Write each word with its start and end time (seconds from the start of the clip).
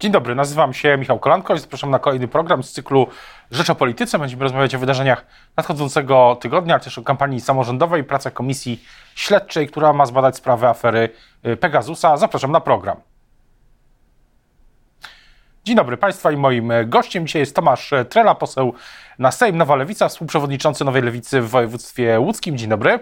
Dzień 0.00 0.12
dobry, 0.12 0.34
nazywam 0.34 0.74
się 0.74 0.96
Michał 0.98 1.18
Kolanko 1.18 1.54
i 1.54 1.58
zapraszam 1.58 1.90
na 1.90 1.98
kolejny 1.98 2.28
program 2.28 2.62
z 2.62 2.72
cyklu 2.72 3.06
Rzecz 3.50 3.70
o 3.70 3.74
Polityce. 3.74 4.18
Będziemy 4.18 4.42
rozmawiać 4.42 4.74
o 4.74 4.78
wydarzeniach 4.78 5.26
nadchodzącego 5.56 6.38
tygodnia, 6.40 6.74
ale 6.74 6.84
też 6.84 6.98
o 6.98 7.02
kampanii 7.02 7.40
samorządowej, 7.40 8.04
pracach 8.04 8.32
Komisji 8.32 8.84
Śledczej, 9.14 9.68
która 9.68 9.92
ma 9.92 10.06
zbadać 10.06 10.36
sprawę 10.36 10.68
afery 10.68 11.08
y, 11.46 11.56
Pegasusa. 11.56 12.16
Zapraszam 12.16 12.52
na 12.52 12.60
program. 12.60 12.96
Dzień 15.64 15.76
dobry 15.76 15.96
Państwa 15.96 16.32
i 16.32 16.36
moim 16.36 16.72
gościem 16.84 17.26
dzisiaj 17.26 17.40
jest 17.40 17.56
Tomasz 17.56 17.90
Trela, 18.08 18.34
poseł 18.34 18.74
na 19.18 19.30
Sejm 19.30 19.56
Nowa 19.56 19.76
Lewica, 19.76 20.08
współprzewodniczący 20.08 20.84
Nowej 20.84 21.02
Lewicy 21.02 21.40
w 21.40 21.48
województwie 21.48 22.20
łódzkim. 22.20 22.58
Dzień 22.58 22.68
dobry. 22.68 22.98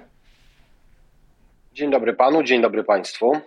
Dzień 1.72 1.90
dobry 1.90 2.12
Panu, 2.12 2.42
dzień 2.42 2.62
dobry 2.62 2.84
Państwu. 2.84 3.40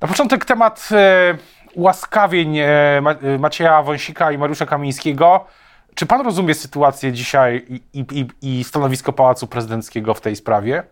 Na 0.00 0.08
początek 0.08 0.44
temat 0.44 0.88
y, 0.92 1.63
ułaskawień 1.74 2.58
e, 2.58 3.02
Macieja 3.38 3.82
Wąsika 3.82 4.32
i 4.32 4.38
Mariusza 4.38 4.66
Kamińskiego. 4.66 5.46
Czy 5.94 6.06
pan 6.06 6.20
rozumie 6.20 6.54
sytuację 6.54 7.12
dzisiaj 7.12 7.64
i, 7.68 8.04
i, 8.12 8.26
i 8.42 8.64
stanowisko 8.64 9.12
Pałacu 9.12 9.46
Prezydenckiego 9.46 10.14
w 10.14 10.20
tej 10.20 10.36
sprawie? 10.36 10.82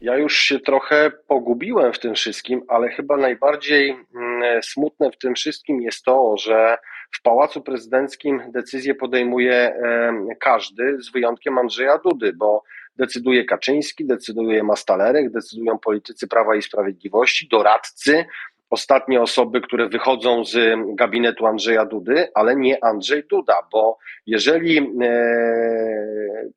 Ja 0.00 0.16
już 0.16 0.36
się 0.40 0.60
trochę 0.60 1.10
pogubiłem 1.26 1.92
w 1.92 1.98
tym 1.98 2.14
wszystkim, 2.14 2.62
ale 2.68 2.88
chyba 2.88 3.16
najbardziej 3.16 3.90
mm, 3.90 4.62
smutne 4.62 5.10
w 5.10 5.18
tym 5.18 5.34
wszystkim 5.34 5.82
jest 5.82 6.04
to, 6.04 6.36
że 6.36 6.78
w 7.12 7.22
Pałacu 7.22 7.60
Prezydenckim 7.60 8.42
decyzję 8.48 8.94
podejmuje 8.94 9.74
każdy, 10.40 11.02
z 11.02 11.12
wyjątkiem 11.12 11.58
Andrzeja 11.58 11.98
Dudy, 11.98 12.32
bo 12.32 12.62
decyduje 12.96 13.44
Kaczyński, 13.44 14.06
decyduje 14.06 14.62
Mastalerek, 14.62 15.30
decydują 15.30 15.78
politycy 15.78 16.28
Prawa 16.28 16.56
i 16.56 16.62
Sprawiedliwości, 16.62 17.48
doradcy, 17.48 18.24
ostatnie 18.70 19.20
osoby, 19.20 19.60
które 19.60 19.88
wychodzą 19.88 20.44
z 20.44 20.56
gabinetu 20.94 21.46
Andrzeja 21.46 21.84
Dudy, 21.84 22.28
ale 22.34 22.56
nie 22.56 22.84
Andrzej 22.84 23.24
Duda, 23.30 23.56
bo 23.72 23.98
jeżeli 24.26 24.78
e, 24.78 24.84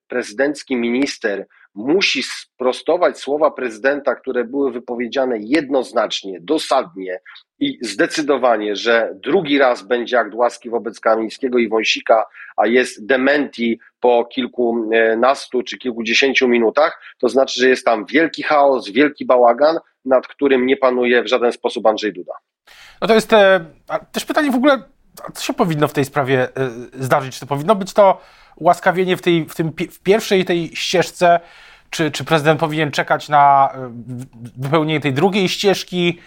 prezydencki 0.07 0.75
minister 0.75 1.47
musi 1.75 2.23
sprostować 2.23 3.19
słowa 3.19 3.51
prezydenta, 3.51 4.15
które 4.15 4.43
były 4.43 4.71
wypowiedziane 4.71 5.37
jednoznacznie, 5.39 6.39
dosadnie 6.41 7.19
i 7.59 7.77
zdecydowanie, 7.81 8.75
że 8.75 9.15
drugi 9.23 9.57
raz 9.57 9.87
będzie 9.87 10.19
akt 10.19 10.33
łaski 10.33 10.69
wobec 10.69 10.99
Kamińskiego 10.99 11.57
i 11.57 11.69
Wąsika, 11.69 12.25
a 12.57 12.67
jest 12.67 13.05
dementi 13.05 13.79
po 13.99 14.25
kilkunastu 14.25 15.63
czy 15.63 15.77
kilkudziesięciu 15.77 16.47
minutach, 16.47 17.01
to 17.19 17.29
znaczy, 17.29 17.59
że 17.59 17.69
jest 17.69 17.85
tam 17.85 18.05
wielki 18.05 18.43
chaos, 18.43 18.89
wielki 18.89 19.25
bałagan, 19.25 19.77
nad 20.05 20.27
którym 20.27 20.65
nie 20.65 20.77
panuje 20.77 21.23
w 21.23 21.27
żaden 21.27 21.51
sposób 21.51 21.85
Andrzej 21.85 22.13
Duda. 22.13 22.33
No 23.01 23.07
to 23.07 23.13
jest 23.13 23.33
e, 23.33 23.65
też 24.11 24.25
pytanie 24.25 24.51
w 24.51 24.55
ogóle, 24.55 24.83
co 25.33 25.43
się 25.43 25.53
powinno 25.53 25.87
w 25.87 25.93
tej 25.93 26.05
sprawie 26.05 26.43
e, 26.43 26.69
zdarzyć? 26.99 27.33
Czy 27.33 27.39
to 27.39 27.47
powinno 27.47 27.75
być 27.75 27.93
to 27.93 28.21
ułaskawienie 28.55 29.17
w, 29.17 29.21
tej, 29.21 29.45
w, 29.45 29.55
tym, 29.55 29.71
w 29.91 29.99
pierwszej 29.99 30.45
tej 30.45 30.75
ścieżce, 30.75 31.39
czy, 31.89 32.11
czy 32.11 32.23
prezydent 32.23 32.59
powinien 32.59 32.91
czekać 32.91 33.29
na 33.29 33.71
e, 33.73 33.91
wypełnienie 34.57 34.99
tej 34.99 35.13
drugiej 35.13 35.49
ścieżki? 35.49 36.19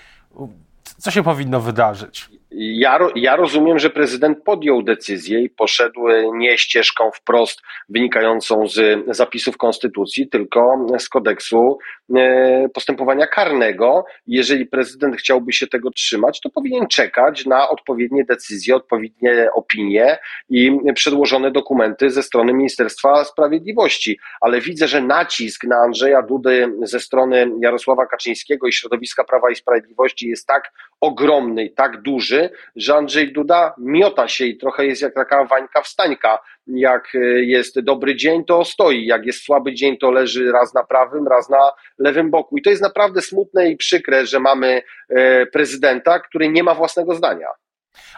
Co 0.98 1.10
się 1.10 1.22
powinno 1.22 1.60
wydarzyć? 1.60 2.30
Ja, 2.56 2.98
ja 3.14 3.36
rozumiem, 3.36 3.78
że 3.78 3.90
prezydent 3.90 4.38
podjął 4.44 4.82
decyzję 4.82 5.42
i 5.42 5.50
poszedł 5.50 6.00
nie 6.34 6.58
ścieżką 6.58 7.10
wprost 7.10 7.60
wynikającą 7.88 8.68
z 8.68 9.04
zapisów 9.16 9.56
konstytucji, 9.56 10.28
tylko 10.28 10.86
z 10.98 11.08
kodeksu 11.08 11.78
e, 12.16 12.68
postępowania 12.74 13.26
karnego. 13.26 14.04
Jeżeli 14.26 14.66
prezydent 14.66 15.16
chciałby 15.16 15.52
się 15.52 15.66
tego 15.66 15.90
trzymać, 15.90 16.40
to 16.40 16.50
powinien 16.50 16.86
czekać 16.86 17.46
na 17.46 17.68
odpowiednie 17.68 18.24
decyzje, 18.24 18.76
odpowiednie 18.76 19.48
opinie 19.54 20.18
i 20.48 20.78
przedłożone 20.94 21.50
dokumenty 21.50 22.10
ze 22.10 22.22
strony 22.22 22.52
Ministerstwa 22.52 23.24
Sprawiedliwości. 23.24 24.18
Ale 24.40 24.60
widzę, 24.60 24.88
że 24.88 25.00
nacisk 25.00 25.64
na 25.64 25.76
Andrzeja 25.76 26.22
Dudy 26.22 26.72
ze 26.82 27.00
strony 27.00 27.50
Jarosława 27.60 28.06
Kaczyńskiego 28.06 28.66
i 28.66 28.72
środowiska 28.72 29.24
Prawa 29.24 29.50
i 29.50 29.56
Sprawiedliwości 29.56 30.28
jest 30.28 30.46
tak 30.46 30.72
ogromny 31.00 31.64
i 31.64 31.74
tak 31.74 32.02
duży, 32.02 32.43
że 32.76 32.94
Andrzej 32.94 33.32
Duda 33.32 33.74
miota 33.78 34.28
się 34.28 34.44
i 34.44 34.56
trochę 34.56 34.86
jest 34.86 35.02
jak 35.02 35.14
taka 35.14 35.44
wańka 35.44 35.82
wstańka. 35.82 36.38
Jak 36.66 37.14
e, 37.14 37.18
jest 37.44 37.80
dobry 37.80 38.16
dzień, 38.16 38.44
to 38.44 38.64
stoi, 38.64 39.06
jak 39.06 39.26
jest 39.26 39.44
słaby 39.44 39.74
dzień, 39.74 39.96
to 39.98 40.10
leży 40.10 40.52
raz 40.52 40.74
na 40.74 40.84
prawym, 40.84 41.28
raz 41.28 41.48
na 41.48 41.70
lewym 41.98 42.30
boku. 42.30 42.56
I 42.56 42.62
to 42.62 42.70
jest 42.70 42.82
naprawdę 42.82 43.20
smutne 43.22 43.70
i 43.70 43.76
przykre, 43.76 44.26
że 44.26 44.40
mamy 44.40 44.82
e, 45.08 45.46
prezydenta, 45.46 46.18
który 46.18 46.48
nie 46.48 46.62
ma 46.62 46.74
własnego 46.74 47.14
zdania. 47.14 47.48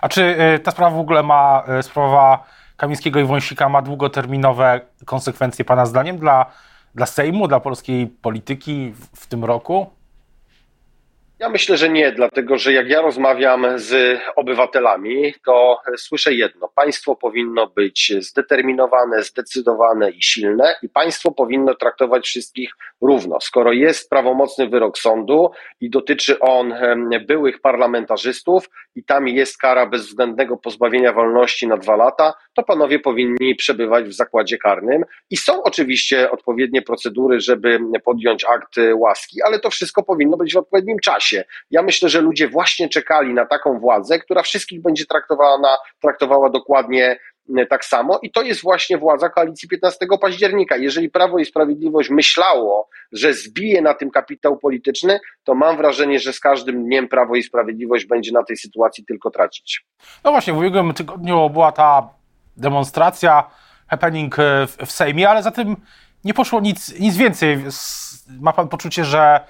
A 0.03 0.09
czy 0.09 0.23
e, 0.23 0.59
ta 0.59 0.71
sprawa 0.71 0.97
w 0.97 1.01
ogóle 1.01 1.23
ma, 1.23 1.65
sprawa 1.83 2.47
Kamińskiego 2.77 3.21
i 3.21 3.25
Wąsika 3.25 3.69
ma 3.69 3.83
długoterminowe 3.83 4.81
konsekwencje 5.07 5.65
Pana 5.65 5.87
zdaniem 5.87 6.19
dla, 6.19 6.47
dla 6.95 7.07
Sejmu, 7.07 7.49
dla 7.49 7.61
polskiej 7.61 8.07
polityki 8.07 8.93
w, 8.97 9.21
w 9.21 9.27
tym 9.27 9.45
roku? 9.45 9.96
Ja 11.39 11.49
myślę, 11.49 11.77
że 11.77 11.89
nie, 11.89 12.13
dlatego 12.13 12.59
że 12.59 12.73
jak 12.73 12.89
ja 12.89 13.03
rozmawiam 13.03 13.79
z 13.79 14.21
obywatelami, 14.37 15.35
to 15.45 15.81
słyszę 15.97 16.35
jedno: 16.35 16.69
państwo 16.75 17.17
powinno 17.17 17.67
być 17.67 18.13
zdeterminowane, 18.21 19.23
zdecydowane 19.23 20.11
i 20.11 20.23
silne, 20.23 20.75
i 20.83 20.89
państwo 20.89 21.31
powinno 21.31 21.75
traktować 21.75 22.27
wszystkich 22.27 22.71
równo. 23.03 23.41
Skoro 23.41 23.73
jest 23.73 24.11
prawomocny 24.11 24.69
wyrok 24.69 24.99
sądu 24.99 25.51
i 25.81 25.91
dotyczy 25.91 26.39
on 26.41 26.75
byłych 27.27 27.61
parlamentarzystów, 27.61 28.69
i 28.95 29.05
tam 29.05 29.29
jest 29.29 29.59
kara 29.59 29.87
bezwzględnego 29.87 30.57
pozbawienia 30.57 31.13
wolności 31.13 31.67
na 31.67 31.77
dwa 31.77 31.97
lata, 31.97 32.35
to 32.55 32.63
panowie 32.63 32.99
powinni 32.99 33.55
przebywać 33.55 34.05
w 34.05 34.13
zakładzie 34.13 34.59
karnym. 34.59 35.05
I 35.31 35.37
są 35.37 35.63
oczywiście 35.63 36.31
odpowiednie 36.31 36.83
procedury, 36.83 37.41
żeby 37.41 37.79
podjąć 38.05 38.45
akt 38.45 38.77
łaski, 38.95 39.43
ale 39.43 39.61
to 39.61 39.71
wszystko 39.71 40.03
powinno 40.03 40.37
być 40.37 40.55
w 40.55 40.57
odpowiednim 40.57 40.99
czasie. 40.99 41.45
Ja 41.71 41.83
myślę, 41.83 42.09
że 42.09 42.21
ludzie 42.21 42.49
właśnie 42.49 42.89
czekali 42.89 43.35
na 43.35 43.47
taką 43.47 43.79
władzę, 43.79 44.19
która 44.19 44.43
wszystkich 44.43 44.83
będzie 44.83 45.07
traktowała, 45.07 45.59
na, 45.59 45.77
traktowała 46.01 46.51
dokładnie 46.51 47.07
e, 47.11 47.19
tak 47.71 47.85
samo 47.85 48.19
i 48.23 48.31
to 48.31 48.43
jest 48.43 48.63
właśnie 48.63 48.99
władza 48.99 49.29
koalicji 49.29 49.69
15 49.69 50.07
października. 50.21 50.77
Jeżeli 50.77 51.11
Prawo 51.11 51.39
i 51.39 51.45
Sprawiedliwość 51.45 52.11
myślało, 52.11 52.89
że 53.13 53.35
zbije 53.35 53.83
na 53.83 53.95
tym 53.95 54.11
kapitał 54.11 54.59
polityczny, 54.59 55.21
to 55.45 55.55
mam 55.55 55.77
wrażenie, 55.77 56.19
że 56.19 56.33
z 56.33 56.41
każdym 56.41 56.85
dniem 56.85 57.09
Prawo 57.09 57.37
i 57.37 57.43
Sprawiedliwość 57.43 58.07
będzie 58.07 58.33
na 58.33 58.43
tej 58.43 58.57
sytuacji 58.57 59.05
tylko 59.05 59.31
tracić. 59.31 59.87
No 60.25 60.31
właśnie, 60.31 60.53
w 60.53 60.59
ubiegłym 60.59 60.95
tygodniu 60.95 61.51
była 61.51 61.73
ta 61.73 62.09
demonstracja, 62.57 63.51
happening 63.89 64.39
e, 64.39 64.67
w, 64.67 64.77
w 64.87 64.93
Sejmie, 64.93 65.31
ale 65.31 65.43
za 65.43 65.51
tym 65.51 65.77
nie 66.25 66.35
poszło 66.35 66.61
nic, 66.61 67.01
nic 67.01 67.17
więcej. 67.17 67.65
Ma 68.41 68.53
pan 68.53 68.69
poczucie, 68.69 69.05
że 69.05 69.41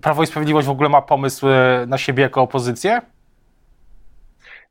Prawo 0.00 0.22
i 0.22 0.26
Sprawiedliwość 0.26 0.66
w 0.66 0.70
ogóle 0.70 0.88
ma 0.88 1.02
pomysł 1.02 1.46
na 1.86 1.98
siebie 1.98 2.22
jako 2.22 2.42
opozycję? 2.42 3.00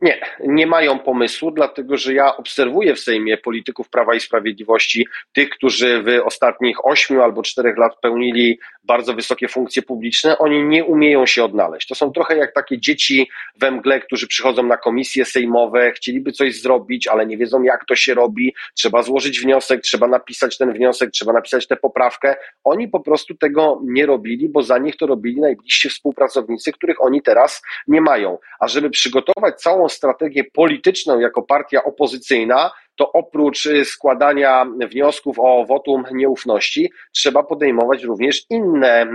Nie, 0.02 0.20
nie 0.40 0.68
mają 0.68 1.00
pomysłu, 1.00 1.52
dlatego 1.52 1.98
że 1.98 2.14
ja 2.14 2.38
obserwuję 2.38 2.96
w 2.96 3.00
Sejmie 3.00 3.38
polityków 3.38 3.90
Prawa 3.90 4.16
i 4.16 4.20
Sprawiedliwości, 4.20 5.08
tych, 5.34 5.50
którzy 5.50 6.04
w 6.04 6.26
ostatnich 6.26 6.86
ośmiu 6.86 7.22
albo 7.22 7.44
czterech 7.44 7.78
lat 7.78 8.00
pełnili 8.02 8.60
bardzo 8.84 9.14
wysokie 9.14 9.48
funkcje 9.48 9.82
publiczne, 9.82 10.38
oni 10.38 10.64
nie 10.64 10.86
umieją 10.86 11.26
się 11.26 11.44
odnaleźć. 11.44 11.88
To 11.88 11.96
są 11.96 12.12
trochę 12.12 12.38
jak 12.38 12.54
takie 12.54 12.80
dzieci 12.80 13.30
we 13.56 13.72
mgle, 13.72 14.00
którzy 14.00 14.28
przychodzą 14.28 14.64
na 14.64 14.78
komisje 14.78 15.26
sejmowe, 15.26 15.92
chcieliby 15.92 16.32
coś 16.32 16.62
zrobić, 16.62 17.08
ale 17.08 17.26
nie 17.26 17.38
wiedzą, 17.38 17.64
jak 17.64 17.86
to 17.86 17.96
się 17.96 18.14
robi. 18.14 18.54
Trzeba 18.76 19.04
złożyć 19.04 19.40
wniosek, 19.40 19.82
trzeba 19.82 20.08
napisać 20.08 20.58
ten 20.58 20.74
wniosek, 20.74 21.12
trzeba 21.12 21.34
napisać 21.34 21.68
tę 21.68 21.76
poprawkę. 21.76 22.36
Oni 22.64 22.88
po 22.88 23.00
prostu 23.00 23.36
tego 23.36 23.82
nie 23.84 24.06
robili, 24.06 24.50
bo 24.50 24.64
za 24.64 24.78
nich 24.78 24.98
to 24.98 25.08
robili 25.08 25.42
najbliżsi 25.42 25.90
współpracownicy, 25.90 26.72
których 26.72 27.04
oni 27.04 27.22
teraz 27.22 27.62
nie 27.88 28.02
mają. 28.02 28.38
A 28.60 28.68
żeby 28.68 28.90
przygotować 28.90 29.62
całą 29.62 29.90
strategię 29.92 30.44
polityczną 30.54 31.20
jako 31.20 31.42
partia 31.42 31.84
opozycyjna, 31.84 32.72
to 32.96 33.12
oprócz 33.12 33.66
y, 33.66 33.86
składania 33.86 34.66
wniosków 34.90 35.40
o 35.40 35.66
wotum 35.66 36.04
nieufności 36.12 36.92
trzeba 37.16 37.44
podejmować 37.44 38.04
również 38.04 38.46
inne 38.50 39.06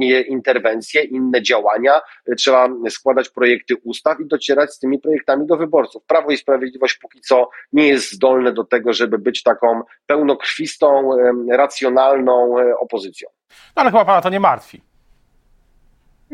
y, 0.00 0.22
interwencje, 0.22 1.02
inne 1.02 1.42
działania. 1.42 2.00
Trzeba 2.38 2.68
składać 2.90 3.28
projekty 3.28 3.74
ustaw 3.84 4.20
i 4.20 4.26
docierać 4.26 4.70
z 4.74 4.78
tymi 4.78 4.98
projektami 4.98 5.46
do 5.46 5.56
wyborców. 5.56 6.04
Prawo 6.06 6.30
i 6.30 6.36
Sprawiedliwość 6.36 6.98
póki 6.98 7.20
co 7.20 7.50
nie 7.72 7.88
jest 7.88 8.12
zdolne 8.12 8.52
do 8.52 8.64
tego, 8.64 8.92
żeby 8.92 9.18
być 9.18 9.42
taką 9.42 9.82
pełnokrwistą, 10.06 11.10
racjonalną 11.50 12.58
y, 12.58 12.78
opozycją. 12.78 13.28
No 13.76 13.82
ale 13.82 13.90
chyba 13.90 14.04
pana 14.04 14.20
to 14.20 14.30
nie 14.30 14.40
martwi. 14.40 14.93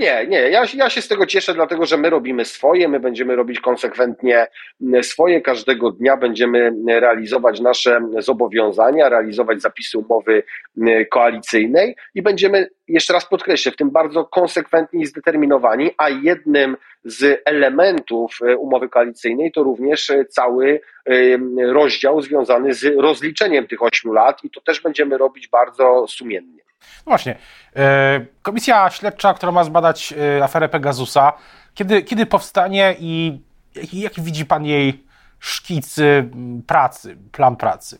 Nie, 0.00 0.26
nie, 0.26 0.38
ja, 0.38 0.62
ja 0.74 0.90
się 0.90 1.02
z 1.02 1.08
tego 1.08 1.26
cieszę, 1.26 1.54
dlatego 1.54 1.86
że 1.86 1.96
my 1.96 2.10
robimy 2.10 2.44
swoje, 2.44 2.88
my 2.88 3.00
będziemy 3.00 3.36
robić 3.36 3.60
konsekwentnie 3.60 4.46
swoje, 5.02 5.40
każdego 5.40 5.90
dnia 5.90 6.16
będziemy 6.16 6.72
realizować 6.86 7.60
nasze 7.60 8.00
zobowiązania, 8.18 9.08
realizować 9.08 9.62
zapisy 9.62 9.98
umowy 9.98 10.42
koalicyjnej 11.10 11.96
i 12.14 12.22
będziemy, 12.22 12.68
jeszcze 12.88 13.12
raz 13.12 13.28
podkreślę, 13.28 13.72
w 13.72 13.76
tym 13.76 13.90
bardzo 13.90 14.24
konsekwentni 14.24 15.02
i 15.02 15.06
zdeterminowani, 15.06 15.90
a 15.96 16.08
jednym 16.08 16.76
z 17.04 17.42
elementów 17.44 18.38
e, 18.42 18.56
umowy 18.56 18.88
koalicyjnej 18.88 19.52
to 19.52 19.62
również 19.62 20.12
cały 20.28 20.80
rozdział 21.72 22.20
związany 22.20 22.74
z 22.74 22.84
rozliczeniem 22.96 23.66
tych 23.66 23.82
ośmiu 23.82 24.12
lat 24.12 24.44
i 24.44 24.50
to 24.50 24.60
też 24.60 24.80
będziemy 24.80 25.18
robić 25.18 25.48
bardzo 25.48 26.06
sumiennie. 26.08 26.69
No 27.06 27.10
właśnie. 27.10 27.38
E, 27.76 28.26
komisja 28.42 28.90
śledcza, 28.90 29.34
która 29.34 29.52
ma 29.52 29.64
zbadać 29.64 30.14
e, 30.38 30.44
aferę 30.44 30.68
Pegasusa, 30.68 31.32
kiedy, 31.74 32.02
kiedy 32.02 32.26
powstanie 32.26 32.96
i 32.98 33.40
jaki 33.92 34.22
widzi 34.22 34.46
Pan 34.46 34.64
jej 34.64 35.04
szkic 35.38 35.96
pracy, 36.66 37.16
plan 37.32 37.56
pracy? 37.56 37.98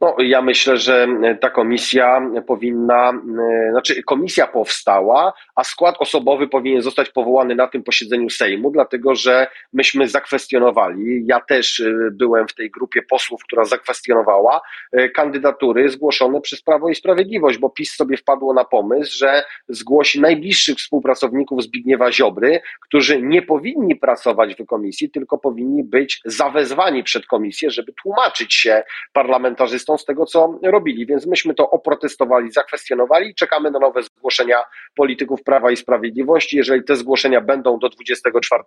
No, 0.00 0.16
ja 0.18 0.42
myślę, 0.42 0.76
że 0.76 1.08
ta 1.40 1.50
komisja 1.50 2.30
powinna, 2.46 3.10
e, 3.10 3.70
znaczy 3.70 4.02
komisja 4.02 4.46
powstała, 4.46 5.32
a 5.54 5.64
skład 5.64 5.94
osobowy 5.98 6.48
powinien 6.48 6.82
zostać 6.82 7.10
powołany 7.10 7.54
na 7.54 7.66
tym 7.66 7.82
posiedzeniu 7.82 8.30
Sejmu, 8.30 8.70
dlatego 8.70 9.14
że 9.14 9.46
myśmy 9.72 10.08
zakwestionowali, 10.08 11.26
ja 11.26 11.40
też 11.40 11.80
e, 11.80 12.10
byłem 12.12 12.48
w 12.48 12.54
tej 12.54 12.70
grupie 12.70 13.02
posłów, 13.02 13.42
która 13.44 13.64
zakwestionowała 13.64 14.60
e, 14.92 15.08
kandydatury 15.08 15.88
zgłoszone 15.88 16.40
przez 16.40 16.62
Prawo 16.62 16.88
i 16.88 16.94
Sprawiedliwość, 16.94 17.58
bo 17.58 17.70
PiS 17.70 17.94
sobie 17.94 18.16
wpadło 18.16 18.54
na 18.54 18.64
pomysł, 18.64 19.18
że 19.18 19.42
zgłosi 19.68 20.20
najbliższych 20.20 20.78
współpracowników 20.78 21.62
Zbigniewa 21.62 22.12
Ziobry, 22.12 22.60
którzy 22.80 23.22
nie 23.22 23.42
powinni 23.42 23.96
pracować 23.96 24.54
w 24.54 24.66
komisji, 24.66 25.10
tylko 25.10 25.38
powinni 25.38 25.84
być 25.84 26.20
zawezwani 26.24 27.04
przed 27.04 27.26
komisję, 27.26 27.70
żeby 27.70 27.92
tłumaczyć 27.92 28.54
się 28.54 28.82
parlamentarzom 29.12 29.61
parlamentarzystom 29.62 29.98
z 29.98 30.04
tego, 30.04 30.26
co 30.26 30.58
robili. 30.62 31.06
Więc 31.06 31.26
myśmy 31.26 31.54
to 31.54 31.70
oprotestowali, 31.70 32.52
zakwestionowali 32.52 33.30
i 33.30 33.34
czekamy 33.34 33.70
na 33.70 33.78
nowe 33.78 34.02
zgłoszenia 34.02 34.62
polityków 34.94 35.42
Prawa 35.42 35.70
i 35.70 35.76
Sprawiedliwości. 35.76 36.56
Jeżeli 36.56 36.84
te 36.84 36.96
zgłoszenia 36.96 37.40
będą 37.40 37.78
do 37.78 37.88
24 37.88 38.62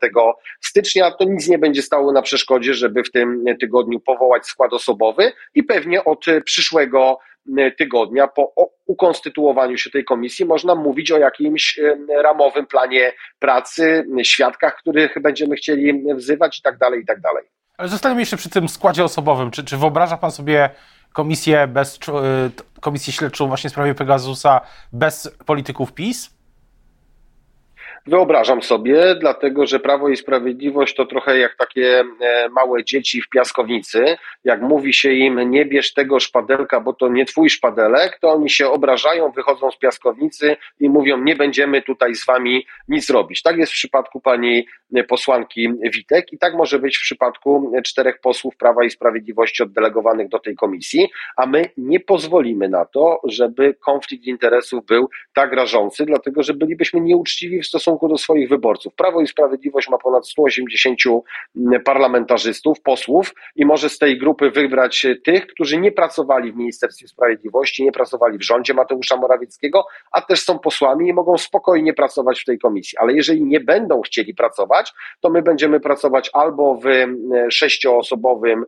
stycznia, 0.62 1.12
to 1.12 1.26
nic 1.26 1.48
nie 1.48 1.58
będzie 1.58 1.82
stało 1.82 2.12
na 2.12 2.22
przeszkodzie, 2.22 2.74
żeby 2.74 3.04
w 3.04 3.12
tym 3.12 3.46
tygodniu 3.60 4.00
powołać 4.00 4.46
skład 4.46 4.74
osobowy 4.74 5.32
i 5.56 5.64
pewnie 5.64 6.04
od 6.04 6.26
przyszłego 6.46 7.18
tygodnia 7.78 8.28
po 8.28 8.54
ukonstytuowaniu 8.86 9.78
się 9.78 9.90
tej 9.90 10.04
komisji 10.06 10.46
można 10.46 10.76
mówić 10.76 11.12
o 11.12 11.18
jakimś 11.18 11.80
ramowym 12.24 12.66
planie 12.66 13.14
pracy, 13.40 14.06
świadkach, 14.24 14.76
których 14.78 15.22
będziemy 15.22 15.56
chcieli 15.56 16.04
wzywać 16.16 16.60
i 16.60 16.62
tak 16.62 16.78
dalej, 16.78 17.02
i 17.02 17.06
tak 17.06 17.22
dalej. 17.22 17.44
Ale 17.78 17.90
zostaniemy 17.90 18.22
jeszcze 18.22 18.38
przy 18.38 18.50
tym 18.50 18.70
składzie 18.70 19.04
osobowym. 19.04 19.52
Czy, 19.52 19.64
czy 19.64 19.78
wyobraża 19.78 20.18
pan 20.18 20.32
sobie 20.32 20.70
komisję 21.14 21.68
bez 21.68 21.96
y, 21.96 22.02
komisję 22.82 23.14
śledczą 23.14 23.48
właśnie 23.48 23.70
w 23.70 23.74
sprawie 23.74 23.96
Pegasusa 23.96 24.62
bez 24.94 25.32
polityków 25.46 25.94
PiS? 25.94 26.35
Wyobrażam 28.08 28.62
sobie, 28.62 29.16
dlatego 29.20 29.66
że 29.66 29.80
Prawo 29.80 30.10
i 30.10 30.18
Sprawiedliwość 30.18 30.96
to 30.96 31.06
trochę 31.06 31.40
jak 31.40 31.56
takie 31.56 32.04
e, 32.22 32.50
małe 32.50 32.84
dzieci 32.84 33.22
w 33.22 33.30
piaskownicy. 33.30 34.18
Jak 34.44 34.62
mówi 34.62 34.94
się 34.94 35.14
im, 35.14 35.52
nie 35.52 35.66
bierz 35.66 35.94
tego 35.94 36.20
szpadelka, 36.20 36.82
bo 36.82 36.94
to 36.94 37.08
nie 37.08 37.26
twój 37.26 37.50
szpadelek, 37.50 38.20
to 38.22 38.30
oni 38.32 38.50
się 38.50 38.70
obrażają, 38.70 39.32
wychodzą 39.32 39.72
z 39.72 39.78
piaskownicy 39.78 40.58
i 40.80 40.90
mówią, 40.90 41.18
nie 41.18 41.36
będziemy 41.36 41.82
tutaj 41.82 42.16
z 42.16 42.26
wami 42.26 42.66
nic 42.88 43.10
robić. 43.10 43.42
Tak 43.42 43.58
jest 43.58 43.72
w 43.72 43.76
przypadku 43.76 44.22
pani 44.22 44.68
posłanki 45.08 45.70
Witek 45.94 46.34
i 46.34 46.38
tak 46.38 46.54
może 46.54 46.80
być 46.80 46.98
w 46.98 47.02
przypadku 47.02 47.72
czterech 47.84 48.20
posłów 48.20 48.58
Prawa 48.58 48.84
i 48.84 48.90
Sprawiedliwości 48.90 49.64
oddelegowanych 49.64 50.30
do 50.30 50.40
tej 50.40 50.56
komisji, 50.56 51.10
a 51.38 51.46
my 51.46 51.70
nie 51.78 52.00
pozwolimy 52.00 52.70
na 52.70 52.86
to, 52.86 53.22
żeby 53.24 53.74
konflikt 53.74 54.26
interesów 54.26 54.86
był 54.86 55.10
tak 55.34 55.54
rażący, 55.54 56.06
dlatego 56.06 56.44
że 56.44 56.54
bylibyśmy 56.54 57.02
nieuczciwi 57.02 57.62
w 57.62 57.66
stosunku 57.66 57.95
stosunku 57.96 58.08
do 58.08 58.18
swoich 58.18 58.50
wyborców. 58.50 58.94
Prawo 58.94 59.22
i 59.22 59.28
Sprawiedliwość 59.28 59.90
ma 59.90 59.98
ponad 59.98 60.28
180 60.28 61.00
parlamentarzystów, 61.86 62.82
posłów 62.82 63.34
i 63.56 63.66
może 63.66 63.90
z 63.90 63.98
tej 63.98 64.18
grupy 64.18 64.52
wybrać 64.52 65.08
tych, 65.24 65.48
którzy 65.48 65.80
nie 65.80 65.92
pracowali 65.92 66.52
w 66.52 66.56
Ministerstwie 66.56 67.08
Sprawiedliwości, 67.08 67.84
nie 67.84 67.92
pracowali 67.92 68.38
w 68.38 68.44
rządzie 68.44 68.74
Mateusza 68.74 69.18
Morawieckiego, 69.18 69.86
a 70.12 70.22
też 70.22 70.44
są 70.44 70.60
posłami 70.60 71.10
i 71.10 71.14
mogą 71.14 71.38
spokojnie 71.38 71.94
pracować 71.94 72.42
w 72.42 72.46
tej 72.46 72.60
komisji. 72.60 72.98
Ale 72.98 73.14
jeżeli 73.14 73.44
nie 73.44 73.60
będą 73.60 74.02
chcieli 74.02 74.34
pracować, 74.34 74.94
to 75.22 75.30
my 75.30 75.42
będziemy 75.42 75.80
pracować 75.80 76.30
albo 76.34 76.76
w 76.76 76.86
sześcioosobowym 77.50 78.66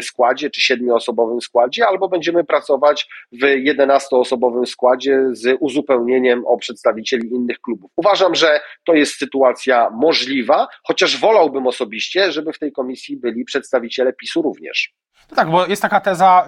składzie 0.00 0.50
czy 0.50 0.60
siedmioosobowym 0.60 1.40
składzie, 1.40 1.86
albo 1.86 2.08
będziemy 2.08 2.44
pracować 2.44 3.08
w 3.32 3.42
jedenastoosobowym 3.42 4.66
składzie 4.66 5.24
z 5.32 5.56
uzupełnieniem 5.60 6.46
o 6.46 6.56
przedstawicieli 6.56 7.28
innych 7.28 7.60
klubów. 7.60 7.90
Uważam, 7.96 8.34
że 8.34 8.47
że 8.48 8.60
to 8.84 8.94
jest 8.94 9.18
sytuacja 9.18 9.90
możliwa, 9.90 10.68
chociaż 10.86 11.20
wolałbym 11.20 11.66
osobiście, 11.66 12.32
żeby 12.32 12.52
w 12.52 12.58
tej 12.58 12.72
komisji 12.72 13.16
byli 13.16 13.44
przedstawiciele 13.44 14.12
PiSu 14.12 14.42
również. 14.42 14.92
No 15.30 15.36
tak, 15.36 15.50
bo 15.50 15.66
jest 15.66 15.82
taka 15.82 16.00
teza 16.00 16.46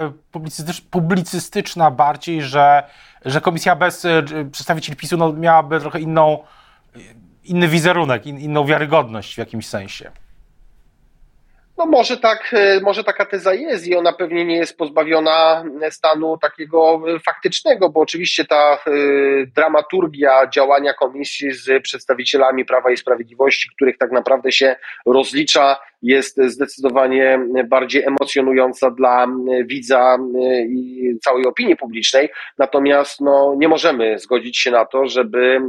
y, 0.70 0.80
publicystyczna 0.90 1.90
bardziej, 1.90 2.42
że, 2.42 2.82
że 3.24 3.40
komisja 3.40 3.76
bez 3.76 4.04
y, 4.04 4.22
przedstawicieli 4.52 4.96
PiSu 4.96 5.16
no, 5.16 5.32
miałaby 5.32 5.80
trochę 5.80 6.00
inną, 6.00 6.44
y, 6.96 7.00
inny 7.44 7.68
wizerunek, 7.68 8.26
inną 8.26 8.66
wiarygodność 8.66 9.34
w 9.34 9.38
jakimś 9.38 9.66
sensie. 9.66 10.10
No 11.80 11.86
może 11.86 12.16
tak, 12.16 12.54
e, 12.54 12.80
może 12.80 13.04
taka 13.04 13.26
teza 13.26 13.54
jest 13.54 13.86
i 13.86 13.96
ona 13.96 14.12
pewnie 14.12 14.44
nie 14.44 14.56
jest 14.56 14.76
pozbawiona 14.76 15.64
stanu 15.90 16.38
takiego 16.38 17.02
faktycznego, 17.24 17.88
bo 17.88 18.00
oczywiście 18.00 18.44
ta 18.44 18.72
e, 18.72 18.78
dramaturgia 19.54 20.46
działania 20.46 20.94
komisji 20.94 21.52
z 21.52 21.82
przedstawicielami 21.82 22.64
Prawa 22.64 22.90
i 22.90 22.96
Sprawiedliwości, 22.96 23.70
których 23.74 23.98
tak 23.98 24.12
naprawdę 24.12 24.52
się 24.52 24.76
rozlicza 25.06 25.76
jest 26.02 26.40
zdecydowanie 26.42 27.40
bardziej 27.68 28.04
emocjonująca 28.04 28.90
dla 28.90 29.26
widza 29.64 30.18
i 30.68 31.12
całej 31.22 31.46
opinii 31.46 31.76
publicznej. 31.76 32.28
Natomiast 32.58 33.20
no, 33.20 33.54
nie 33.58 33.68
możemy 33.68 34.18
zgodzić 34.18 34.58
się 34.58 34.70
na 34.70 34.84
to, 34.84 35.06
żeby 35.06 35.60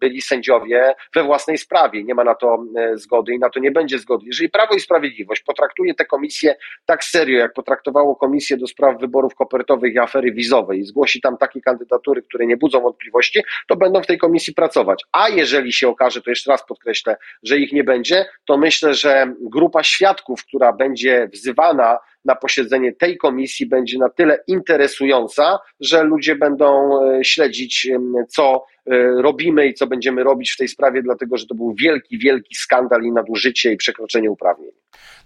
byli 0.00 0.22
sędziowie 0.22 0.94
we 1.14 1.24
własnej 1.24 1.58
sprawie. 1.58 2.04
Nie 2.04 2.14
ma 2.14 2.24
na 2.24 2.34
to 2.34 2.64
zgody 2.94 3.34
i 3.34 3.38
na 3.38 3.50
to 3.50 3.60
nie 3.60 3.70
będzie 3.70 3.98
zgody. 3.98 4.26
Jeżeli 4.26 4.50
Prawo 4.50 4.74
i 4.74 4.80
Sprawiedliwość 4.80 5.42
potraktuje 5.42 5.94
tę 5.94 6.04
komisję 6.04 6.56
tak 6.86 7.04
serio, 7.04 7.38
jak 7.38 7.52
potraktowało 7.52 8.16
komisję 8.16 8.56
do 8.56 8.66
spraw 8.66 9.00
wyborów 9.00 9.34
kopertowych 9.34 9.94
i 9.94 9.98
afery 9.98 10.32
wizowej 10.32 10.78
i 10.78 10.84
zgłosi 10.84 11.20
tam 11.20 11.36
takie 11.36 11.60
kandydatury, 11.60 12.22
które 12.22 12.46
nie 12.46 12.56
budzą 12.56 12.80
wątpliwości, 12.80 13.42
to 13.68 13.76
będą 13.76 14.02
w 14.02 14.06
tej 14.06 14.18
komisji 14.18 14.54
pracować. 14.54 15.04
A 15.12 15.28
jeżeli 15.28 15.72
się 15.72 15.88
okaże, 15.88 16.22
to 16.22 16.30
jeszcze 16.30 16.50
raz 16.50 16.66
podkreślę, 16.66 17.16
że 17.42 17.58
ich 17.58 17.72
nie 17.72 17.84
będzie, 17.84 18.26
to 18.44 18.56
myślę, 18.56 18.94
że 18.94 19.29
grupa 19.40 19.82
świadków, 19.82 20.44
która 20.44 20.72
będzie 20.72 21.28
wzywana 21.32 21.98
na 22.24 22.34
posiedzenie 22.34 22.92
tej 22.92 23.16
komisji, 23.16 23.66
będzie 23.66 23.98
na 23.98 24.08
tyle 24.08 24.38
interesująca, 24.46 25.58
że 25.80 26.02
ludzie 26.02 26.36
będą 26.36 26.98
e, 27.02 27.24
śledzić, 27.24 27.88
co 28.28 28.64
e, 28.86 28.92
robimy 29.22 29.66
i 29.66 29.74
co 29.74 29.86
będziemy 29.86 30.24
robić 30.24 30.52
w 30.52 30.56
tej 30.56 30.68
sprawie, 30.68 31.02
dlatego 31.02 31.36
że 31.36 31.46
to 31.46 31.54
był 31.54 31.74
wielki, 31.74 32.18
wielki 32.18 32.54
skandal 32.54 33.02
i 33.02 33.12
nadużycie 33.12 33.72
i 33.72 33.76
przekroczenie 33.76 34.30
uprawnień. 34.30 34.70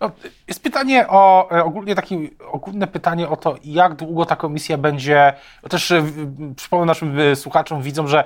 No, 0.00 0.10
jest 0.48 0.62
pytanie 0.62 1.06
o, 1.08 1.50
e, 1.50 1.64
ogólnie 1.64 1.94
takie 1.94 2.16
ogólne 2.52 2.86
pytanie 2.86 3.28
o 3.28 3.36
to, 3.36 3.56
jak 3.64 3.94
długo 3.94 4.26
ta 4.26 4.36
komisja 4.36 4.78
będzie, 4.78 5.32
też 5.70 5.92
przypomnę 6.56 6.86
naszym 6.86 7.36
słuchaczom, 7.36 7.82
widzą, 7.82 8.06
że 8.06 8.24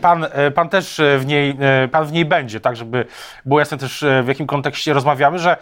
pan, 0.00 0.26
pan 0.54 0.68
też 0.68 1.00
w 1.18 1.26
niej, 1.26 1.56
pan 1.92 2.06
w 2.06 2.12
niej 2.12 2.24
będzie, 2.24 2.60
tak, 2.60 2.76
żeby 2.76 3.04
było 3.44 3.60
jasne 3.60 3.78
też 3.78 4.04
w 4.24 4.28
jakim 4.28 4.46
kontekście 4.46 4.92
rozmawiamy, 4.92 5.38
że 5.38 5.56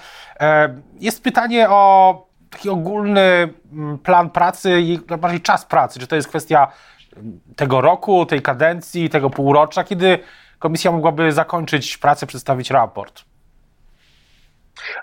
jest 1.00 1.22
pytanie 1.22 1.66
o 1.70 2.27
taki 2.50 2.68
ogólny 2.70 3.48
mm, 3.72 3.98
plan 3.98 4.30
pracy 4.30 4.80
i 4.80 4.98
bardziej 5.18 5.40
czas 5.40 5.64
pracy? 5.64 6.00
Czy 6.00 6.06
to 6.06 6.16
jest 6.16 6.28
kwestia 6.28 6.72
mm, 7.16 7.40
tego 7.56 7.80
roku, 7.80 8.26
tej 8.26 8.42
kadencji, 8.42 9.10
tego 9.10 9.30
półrocza, 9.30 9.84
kiedy 9.84 10.18
komisja 10.58 10.92
mogłaby 10.92 11.32
zakończyć 11.32 11.98
pracę, 11.98 12.26
przedstawić 12.26 12.70
raport? 12.70 13.27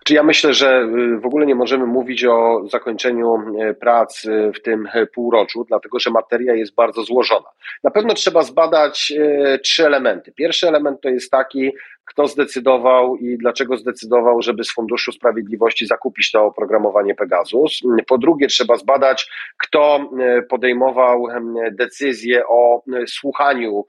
Czy 0.06 0.14
ja 0.14 0.24
myślę, 0.24 0.54
że 0.54 0.88
w 1.22 1.26
ogóle 1.26 1.46
nie 1.46 1.56
możemy 1.56 1.86
mówić 1.86 2.26
o 2.26 2.62
zakończeniu 2.72 3.38
prac 3.80 4.26
w 4.56 4.62
tym 4.62 4.88
półroczu, 5.14 5.66
dlatego 5.68 6.00
że 6.00 6.12
materia 6.12 6.56
jest 6.56 6.76
bardzo 6.76 7.04
złożona. 7.04 7.46
Na 7.84 7.92
pewno 7.92 8.14
trzeba 8.14 8.44
zbadać 8.44 9.14
trzy 9.64 9.86
elementy. 9.86 10.32
Pierwszy 10.32 10.68
element 10.68 11.02
to 11.02 11.10
jest 11.10 11.32
taki, 11.32 11.72
kto 12.06 12.28
zdecydował 12.28 13.16
i 13.16 13.38
dlaczego 13.38 13.78
zdecydował, 13.78 14.42
żeby 14.42 14.64
z 14.64 14.74
Funduszu 14.74 15.12
Sprawiedliwości 15.12 15.88
zakupić 15.88 16.32
to 16.32 16.46
oprogramowanie 16.46 17.16
Pegasus. 17.16 17.80
Po 18.08 18.18
drugie, 18.18 18.48
trzeba 18.48 18.76
zbadać, 18.76 19.32
kto 19.58 20.10
podejmował 20.50 21.28
decyzję 21.72 22.48
o 22.48 22.84
słuchaniu 23.08 23.86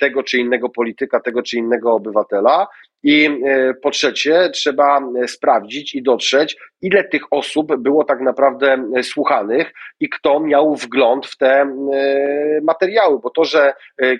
tego 0.00 0.22
czy 0.22 0.38
innego 0.38 0.68
polityka, 0.68 1.20
tego 1.20 1.42
czy 1.42 1.56
innego 1.56 1.92
obywatela. 1.92 2.66
I 3.02 3.40
po 3.82 3.90
trzecie, 3.90 4.50
trzeba 4.50 5.00
sprawdzić 5.26 5.94
i 5.94 6.02
dotrzeć, 6.02 6.56
ile 6.82 7.04
tych 7.04 7.22
osób 7.30 7.76
było 7.76 8.04
tak 8.04 8.20
naprawdę 8.20 8.84
słuchanych 9.02 9.72
i 10.00 10.08
kto 10.08 10.40
miał 10.40 10.76
wgląd 10.76 11.26
w 11.26 11.36
te 11.36 11.76
materiały, 12.62 13.18
bo 13.22 13.30
to, 13.30 13.44
że 13.44 13.72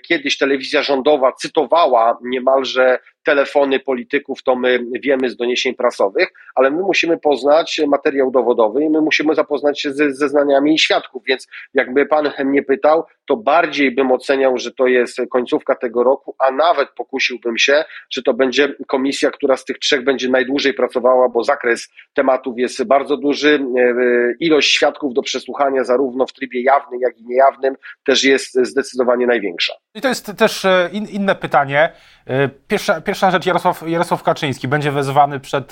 kiedyś 0.07 0.37
telewizja 0.37 0.81
rządowa 0.81 1.31
cytowała 1.31 2.17
niemalże 2.23 2.99
telefony 3.23 3.79
polityków, 3.79 4.43
to 4.43 4.55
my 4.55 4.79
wiemy 5.03 5.29
z 5.29 5.35
doniesień 5.35 5.75
prasowych, 5.75 6.27
ale 6.55 6.71
my 6.71 6.81
musimy 6.81 7.17
poznać 7.17 7.81
materiał 7.87 8.31
dowodowy 8.31 8.83
i 8.83 8.89
my 8.89 9.01
musimy 9.01 9.35
zapoznać 9.35 9.81
się 9.81 9.93
ze 9.93 10.11
zeznaniami 10.11 10.79
świadków, 10.79 11.23
więc 11.27 11.47
jakby 11.73 12.05
pan 12.05 12.31
mnie 12.45 12.63
pytał, 12.63 13.03
to 13.25 13.37
bardziej 13.37 13.91
bym 13.91 14.11
oceniał, 14.11 14.57
że 14.57 14.71
to 14.71 14.87
jest 14.87 15.17
końcówka 15.29 15.75
tego 15.75 16.03
roku, 16.03 16.35
a 16.39 16.51
nawet 16.51 16.89
pokusiłbym 16.89 17.57
się, 17.57 17.83
czy 18.09 18.23
to 18.23 18.33
będzie 18.33 18.75
komisja, 18.87 19.31
która 19.31 19.57
z 19.57 19.65
tych 19.65 19.79
trzech 19.79 20.03
będzie 20.03 20.29
najdłużej 20.29 20.73
pracowała, 20.73 21.29
bo 21.29 21.43
zakres 21.43 21.89
tematów 22.13 22.57
jest 22.57 22.83
bardzo 22.83 23.17
duży, 23.17 23.59
e, 23.77 23.93
ilość 24.39 24.73
świadków 24.73 25.13
do 25.13 25.21
przesłuchania 25.21 25.83
zarówno 25.83 26.25
w 26.25 26.33
trybie 26.33 26.61
jawnym, 26.61 26.99
jak 27.01 27.17
i 27.17 27.25
niejawnym 27.25 27.75
też 28.05 28.23
jest 28.23 28.53
zdecydowanie 28.53 29.27
największa. 29.27 29.73
I 29.95 30.01
to 30.01 30.07
jest 30.07 30.31
też 30.37 30.65
e, 30.65 30.89
in, 30.93 31.07
inne 31.07 31.35
pytanie. 31.35 31.89
E, 32.27 32.49
pierwsza, 32.67 33.01
pierwsza 33.11 33.31
rzecz, 33.31 33.45
Jarosław, 33.45 33.83
Jarosław 33.87 34.23
Kaczyński 34.23 34.67
będzie 34.67 34.91
wezwany 34.91 35.39
przed 35.39 35.71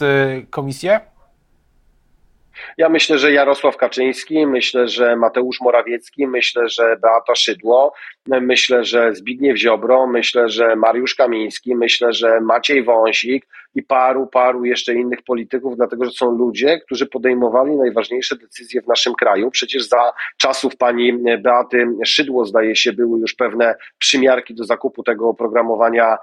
komisję? 0.49 0.99
Ja 2.77 2.89
myślę, 2.89 3.17
że 3.17 3.31
Jarosław 3.31 3.77
Kaczyński, 3.77 4.47
myślę, 4.47 4.87
że 4.87 5.15
Mateusz 5.15 5.61
Morawiecki, 5.61 6.27
myślę, 6.27 6.69
że 6.69 6.97
Beata 6.97 7.35
Szydło, 7.35 7.93
myślę, 8.27 8.83
że 8.83 9.15
Zbigniew 9.15 9.57
Ziobro, 9.57 10.07
myślę, 10.07 10.49
że 10.49 10.75
Mariusz 10.75 11.15
Kamiński, 11.15 11.75
myślę, 11.75 12.13
że 12.13 12.41
Maciej 12.41 12.83
Wąsik 12.83 13.47
i 13.75 13.83
paru, 13.83 14.27
paru 14.27 14.65
jeszcze 14.65 14.93
innych 14.93 15.23
polityków, 15.23 15.77
dlatego 15.77 16.05
że 16.05 16.11
są 16.11 16.31
ludzie, 16.31 16.79
którzy 16.85 17.07
podejmowali 17.07 17.75
najważniejsze 17.75 18.35
decyzje 18.35 18.81
w 18.81 18.87
naszym 18.87 19.13
kraju. 19.13 19.51
Przecież 19.51 19.87
za 19.87 20.13
czasów 20.37 20.77
pani 20.77 21.13
Beaty 21.39 21.87
Szydło, 22.05 22.45
zdaje 22.45 22.75
się, 22.75 22.93
były 22.93 23.19
już 23.19 23.33
pewne 23.33 23.75
przymiarki 23.97 24.55
do 24.55 24.63
zakupu 24.63 25.03
tego 25.03 25.29
oprogramowania 25.29 26.17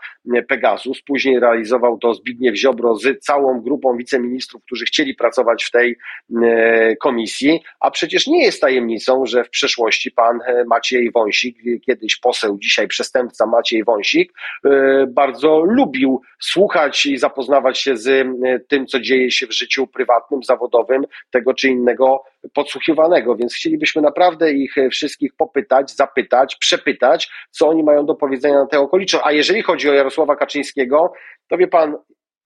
Pegasus. 0.48 1.02
Później 1.02 1.40
realizował 1.40 1.98
to 1.98 2.14
Zbigniew 2.14 2.56
Ziobro 2.56 2.96
z 2.96 3.20
całą 3.20 3.60
grupą 3.60 3.96
wiceministrów, 3.96 4.62
którzy 4.64 4.84
chcieli 4.84 5.14
pracować 5.14 5.64
w 5.64 5.70
tej 5.70 5.96
E, 6.42 6.96
komisji, 6.96 7.62
a 7.80 7.90
przecież 7.90 8.26
nie 8.26 8.44
jest 8.44 8.60
tajemnicą, 8.60 9.26
że 9.26 9.44
w 9.44 9.50
przeszłości 9.50 10.10
pan 10.10 10.40
e, 10.46 10.64
Maciej 10.64 11.10
Wąsik, 11.10 11.58
kiedyś 11.86 12.16
poseł, 12.16 12.58
dzisiaj 12.58 12.88
przestępca 12.88 13.46
Maciej 13.46 13.84
Wąsik, 13.84 14.32
e, 14.64 15.06
bardzo 15.06 15.60
lubił 15.60 16.20
słuchać 16.40 17.06
i 17.06 17.18
zapoznawać 17.36 17.78
się 17.78 17.96
z 17.96 18.26
tym, 18.68 18.86
co 18.86 19.00
dzieje 19.00 19.30
się 19.30 19.46
w 19.46 19.52
życiu 19.52 19.86
prywatnym, 19.86 20.42
zawodowym 20.42 21.04
tego 21.30 21.54
czy 21.54 21.68
innego 21.68 22.24
podsłuchiwanego, 22.54 23.36
więc 23.36 23.54
chcielibyśmy 23.54 24.02
naprawdę 24.02 24.52
ich 24.52 24.74
wszystkich 24.90 25.32
popytać, 25.36 25.96
zapytać, 25.96 26.56
przepytać, 26.56 27.30
co 27.50 27.68
oni 27.68 27.82
mają 27.82 28.06
do 28.06 28.14
powiedzenia 28.14 28.54
na 28.54 28.66
tę 28.66 28.80
okoliczność. 28.80 29.26
A 29.28 29.32
jeżeli 29.32 29.62
chodzi 29.62 29.90
o 29.90 29.92
Jarosława 29.92 30.36
Kaczyńskiego, 30.36 31.12
to 31.48 31.56
wie 31.56 31.68
pan, 31.68 31.96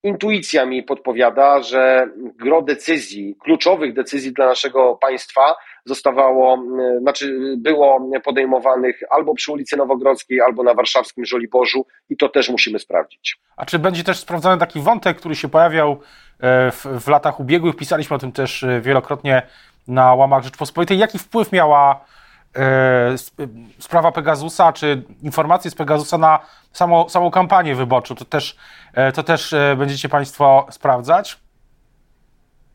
intuicja 0.03 0.67
mi 0.67 0.83
podpowiada, 0.83 1.63
że 1.63 2.07
gro 2.37 2.63
decyzji, 2.63 3.37
kluczowych 3.45 3.95
decyzji 3.95 4.33
dla 4.33 4.47
naszego 4.47 4.95
państwa 4.95 5.57
zostawało, 5.85 6.55
e, 6.55 6.99
znaczy 7.01 7.55
było 7.57 8.11
podejmowanych 8.25 9.01
albo 9.11 9.35
przy 9.35 9.53
ulicy 9.53 9.77
Nowogrodzkiej, 9.77 10.41
albo 10.41 10.63
na 10.63 10.75
warszawskim 10.75 11.25
Żoliborzu 11.25 11.87
i 12.09 12.17
to 12.17 12.29
też 12.29 12.49
musimy 12.49 12.79
sprawdzić. 12.79 13.37
A 13.57 13.67
czy 13.67 13.79
będzie 13.79 14.05
też 14.05 14.19
sprawdzony 14.19 14.59
taki 14.59 14.81
wątek, 14.81 15.17
który 15.17 15.35
się 15.35 15.49
pojawiał 15.49 16.01
e, 16.41 16.71
w, 16.71 16.87
w 17.05 17.09
latach 17.09 17.41
ubiegłych? 17.41 17.77
Pisaliśmy 17.77 18.17
o 18.17 18.19
tym 18.19 18.33
też 18.33 18.63
e, 18.63 18.81
wielokrotnie 18.81 19.43
na 19.89 20.15
łamach 20.15 20.43
Rzeczpospolitej. 20.43 20.99
Jaki 20.99 21.19
wpływ 21.19 21.53
miała 21.53 22.05
sprawa 23.79 24.13
Pegasusa, 24.13 24.73
czy 24.73 25.03
informacje 25.23 25.71
z 25.71 25.75
Pegasusa 25.75 26.19
na 26.19 26.39
samą, 26.73 27.09
samą 27.09 27.31
kampanię 27.31 27.75
wyborczą. 27.75 28.15
To 28.15 28.25
też, 28.25 28.57
e, 28.95 29.13
to 29.13 29.23
też 29.23 29.53
e, 29.53 29.77
będziecie 29.79 30.09
Państwo 30.09 30.67
sprawdzać? 30.71 31.39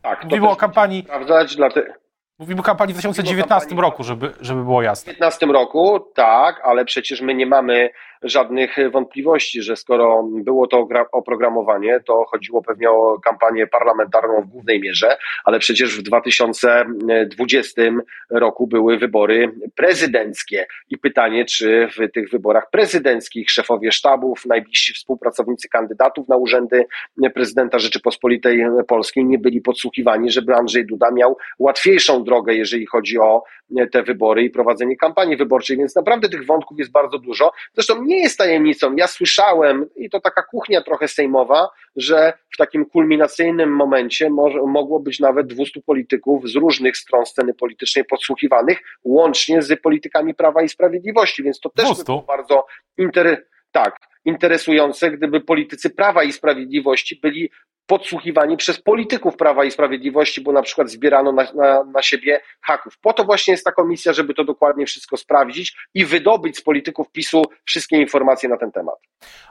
Tak, 0.01 0.21
to 0.21 0.27
Mówimy 0.27 0.49
o 0.49 0.55
kampanii. 0.55 1.03
Sprawdzać, 1.03 1.55
dlatego 1.55 1.93
Mówimy 2.39 2.59
o 2.59 2.63
kampanii 2.63 2.93
w 2.93 2.97
2019 2.97 3.75
roku, 3.75 4.03
żeby, 4.03 4.33
żeby 4.41 4.63
było 4.63 4.81
jasne. 4.81 5.13
W 5.13 5.17
2019 5.17 5.45
roku, 5.45 6.11
tak, 6.15 6.61
ale 6.63 6.85
przecież 6.85 7.21
my 7.21 7.35
nie 7.35 7.45
mamy 7.45 7.89
żadnych 8.25 8.75
wątpliwości, 8.91 9.61
że 9.61 9.75
skoro 9.75 10.23
było 10.23 10.67
to 10.67 10.87
oprogramowanie, 11.11 11.99
to 12.05 12.25
chodziło 12.25 12.63
pewnie 12.63 12.89
o 12.89 13.19
kampanię 13.19 13.67
parlamentarną 13.67 14.41
w 14.41 14.47
głównej 14.47 14.79
mierze, 14.79 15.17
ale 15.45 15.59
przecież 15.59 15.99
w 15.99 16.01
2020 16.01 17.81
roku 18.29 18.67
były 18.67 18.97
wybory 18.97 19.51
prezydenckie. 19.75 20.65
I 20.89 20.97
pytanie, 20.97 21.45
czy 21.45 21.87
w 21.87 22.11
tych 22.11 22.29
wyborach 22.29 22.69
prezydenckich 22.71 23.51
szefowie 23.51 23.91
sztabów, 23.91 24.45
najbliżsi 24.45 24.93
współpracownicy 24.93 25.69
kandydatów 25.69 26.27
na 26.27 26.37
urzędy 26.37 26.85
prezydenta 27.33 27.79
Rzeczypospolitej 27.79 28.65
Polskiej 28.87 29.25
nie 29.25 29.39
byli 29.39 29.61
podsłuchiwani, 29.61 30.31
żeby 30.31 30.55
Andrzej 30.55 30.85
Duda 30.85 31.11
miał 31.11 31.37
łatwiejszą 31.59 32.23
drogę, 32.23 32.53
jeżeli 32.53 32.85
chodzi 32.85 33.19
o 33.19 33.43
te 33.91 34.03
wybory 34.03 34.43
i 34.43 34.49
prowadzenie 34.49 34.97
kampanii 34.97 35.37
wyborczej, 35.37 35.77
więc 35.77 35.95
naprawdę 35.95 36.29
tych 36.29 36.45
wątków 36.45 36.79
jest 36.79 36.91
bardzo 36.91 37.19
dużo. 37.19 37.51
Zresztą 37.73 38.03
nie 38.03 38.21
jest 38.21 38.37
tajemnicą. 38.37 38.95
Ja 38.95 39.07
słyszałem, 39.07 39.85
i 39.95 40.09
to 40.09 40.19
taka 40.19 40.43
kuchnia 40.43 40.81
trochę 40.81 41.07
sejmowa, 41.07 41.69
że 41.95 42.33
w 42.53 42.57
takim 42.57 42.85
kulminacyjnym 42.85 43.75
momencie 43.75 44.29
może, 44.29 44.61
mogło 44.61 44.99
być 44.99 45.19
nawet 45.19 45.47
200 45.47 45.81
polityków 45.81 46.49
z 46.49 46.55
różnych 46.55 46.97
stron 46.97 47.25
sceny 47.25 47.53
politycznej 47.53 48.05
podsłuchiwanych, 48.05 48.79
łącznie 49.03 49.61
z 49.61 49.81
politykami 49.81 50.35
Prawa 50.35 50.63
i 50.63 50.69
Sprawiedliwości, 50.69 51.43
więc 51.43 51.59
to 51.59 51.69
też 51.69 52.03
było 52.03 52.21
bardzo 52.21 52.65
inter... 52.97 53.45
tak, 53.71 53.97
interesujące, 54.25 55.11
gdyby 55.11 55.41
politycy 55.41 55.89
Prawa 55.89 56.23
i 56.23 56.31
Sprawiedliwości 56.31 57.19
byli 57.23 57.49
podsłuchiwani 57.87 58.57
przez 58.57 58.81
polityków 58.81 59.37
Prawa 59.37 59.65
i 59.65 59.71
Sprawiedliwości, 59.71 60.41
bo 60.41 60.51
na 60.51 60.61
przykład 60.61 60.89
zbierano 60.89 61.31
na, 61.31 61.43
na, 61.55 61.83
na, 61.83 62.01
siebie 62.01 62.41
haków. 62.61 62.97
Po 62.97 63.13
to 63.13 63.23
właśnie 63.23 63.51
jest 63.51 63.65
ta 63.65 63.71
komisja, 63.71 64.13
żeby 64.13 64.33
to 64.33 64.43
dokładnie 64.43 64.85
wszystko 64.85 65.17
sprawdzić 65.17 65.77
i 65.93 66.05
wydobyć 66.05 66.57
z 66.57 66.61
polityków 66.61 67.11
PiSu 67.11 67.43
wszystkie 67.65 67.97
informacje 67.97 68.49
na 68.49 68.57
ten 68.57 68.71
temat. 68.71 68.95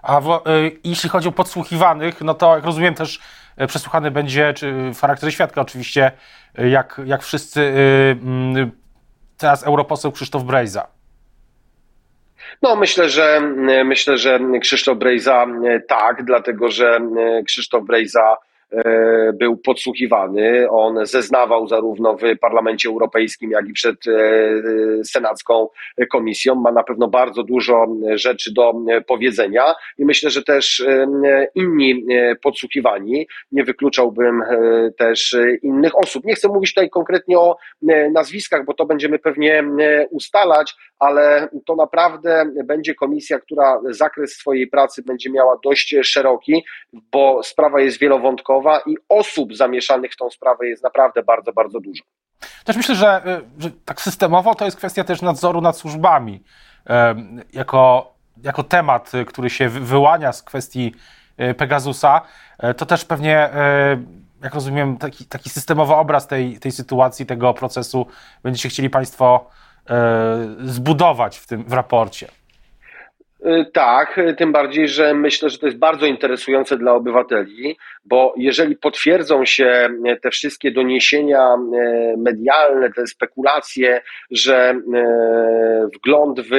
A 0.02 0.20
w, 0.20 0.30
y, 0.30 0.40
jeśli 0.84 1.08
chodzi 1.08 1.28
o 1.28 1.32
podsłuchiwanych, 1.32 2.20
no 2.20 2.34
to 2.34 2.54
jak 2.54 2.64
rozumiem 2.64 2.94
też 2.94 3.20
y, 3.62 3.66
przesłuchany 3.66 4.10
będzie, 4.10 4.54
czy 4.54 4.90
w 4.94 5.00
charakterze 5.00 5.32
świadka 5.32 5.60
oczywiście, 5.60 6.12
y, 6.58 6.68
jak, 6.68 7.00
jak 7.06 7.22
wszyscy 7.22 7.60
y, 7.60 8.70
teraz 9.36 9.62
europoseł 9.62 10.12
Krzysztof 10.12 10.42
Brejza. 10.42 10.93
No, 12.62 12.76
myślę, 12.76 13.08
że 13.08 13.40
myślę, 13.84 14.18
że 14.18 14.40
Krzysztof 14.60 14.98
Brejza 14.98 15.46
tak, 15.88 16.24
dlatego 16.24 16.70
że 16.70 17.00
Krzysztof 17.46 17.84
Brejza 17.84 18.36
E, 18.53 18.53
był 19.34 19.56
podsłuchiwany. 19.56 20.70
On 20.70 21.06
zeznawał 21.06 21.68
zarówno 21.68 22.16
w 22.16 22.38
Parlamencie 22.40 22.88
Europejskim, 22.88 23.50
jak 23.50 23.68
i 23.68 23.72
przed 23.72 24.06
e, 24.06 24.14
Senacką 25.04 25.68
Komisją. 26.10 26.54
Ma 26.54 26.72
na 26.72 26.82
pewno 26.82 27.08
bardzo 27.08 27.42
dużo 27.42 27.86
rzeczy 28.14 28.52
do 28.52 28.72
powiedzenia 29.06 29.74
i 29.98 30.04
myślę, 30.04 30.30
że 30.30 30.42
też 30.42 30.80
e, 30.80 31.06
inni 31.54 32.06
podsłuchiwani, 32.42 33.26
nie 33.52 33.64
wykluczałbym 33.64 34.42
też 34.98 35.36
innych 35.62 35.98
osób. 35.98 36.24
Nie 36.24 36.34
chcę 36.34 36.48
mówić 36.48 36.74
tutaj 36.74 36.90
konkretnie 36.90 37.38
o 37.38 37.56
nazwiskach, 38.12 38.64
bo 38.64 38.74
to 38.74 38.86
będziemy 38.86 39.18
pewnie 39.18 39.64
ustalać, 40.10 40.74
ale 40.98 41.48
to 41.66 41.76
naprawdę 41.76 42.44
będzie 42.64 42.94
komisja, 42.94 43.38
która 43.38 43.80
zakres 43.90 44.32
swojej 44.32 44.66
pracy 44.66 45.02
będzie 45.02 45.30
miała 45.30 45.58
dość 45.64 45.94
szeroki, 46.02 46.64
bo 46.92 47.42
sprawa 47.42 47.80
jest 47.80 47.98
wielowątkowa 47.98 48.63
i 48.86 48.96
osób 49.08 49.56
zamieszanych 49.56 50.12
w 50.12 50.16
tą 50.16 50.30
sprawę 50.30 50.66
jest 50.66 50.82
naprawdę 50.82 51.22
bardzo, 51.22 51.52
bardzo 51.52 51.80
dużo. 51.80 52.02
Też 52.64 52.76
myślę, 52.76 52.94
że, 52.94 53.22
y, 53.58 53.62
że 53.62 53.70
tak 53.84 54.00
systemowo 54.00 54.54
to 54.54 54.64
jest 54.64 54.76
kwestia 54.76 55.04
też 55.04 55.22
nadzoru 55.22 55.60
nad 55.60 55.76
służbami. 55.76 56.42
Jako, 57.52 58.14
jako 58.42 58.62
temat, 58.62 59.14
y, 59.14 59.24
który 59.24 59.50
się 59.50 59.68
wyłania 59.68 60.32
z 60.32 60.42
kwestii 60.42 60.94
y, 61.40 61.54
Pegasusa, 61.54 62.20
to 62.76 62.86
też 62.86 63.04
pewnie 63.04 63.50
jak 64.42 64.54
rozumiem, 64.54 64.96
taki, 64.96 65.24
taki 65.24 65.50
systemowy 65.50 65.94
obraz 65.94 66.26
tej, 66.26 66.58
tej 66.58 66.72
sytuacji, 66.72 67.26
tego 67.26 67.54
procesu 67.54 68.06
będziecie 68.42 68.68
chcieli 68.68 68.90
Państwo 68.90 69.50
zbudować 70.58 71.38
w 71.38 71.46
tym 71.46 71.64
w 71.64 71.72
raporcie. 71.72 72.28
Y, 73.46 73.64
tak, 73.72 74.18
y, 74.18 74.34
tym 74.34 74.52
bardziej, 74.52 74.88
że 74.88 75.14
myślę, 75.14 75.50
że 75.50 75.58
to 75.58 75.66
jest 75.66 75.78
bardzo 75.78 76.06
interesujące 76.06 76.76
dla 76.76 76.92
obywateli, 76.92 77.76
bo 78.04 78.34
jeżeli 78.36 78.76
potwierdzą 78.76 79.44
się 79.44 79.88
y, 80.06 80.16
te 80.22 80.30
wszystkie 80.30 80.70
doniesienia 80.70 81.56
medialne, 82.18 82.92
te 82.92 83.06
spekulacje, 83.06 84.02
że 84.30 84.74
wgląd 85.94 86.40
w 86.40 86.52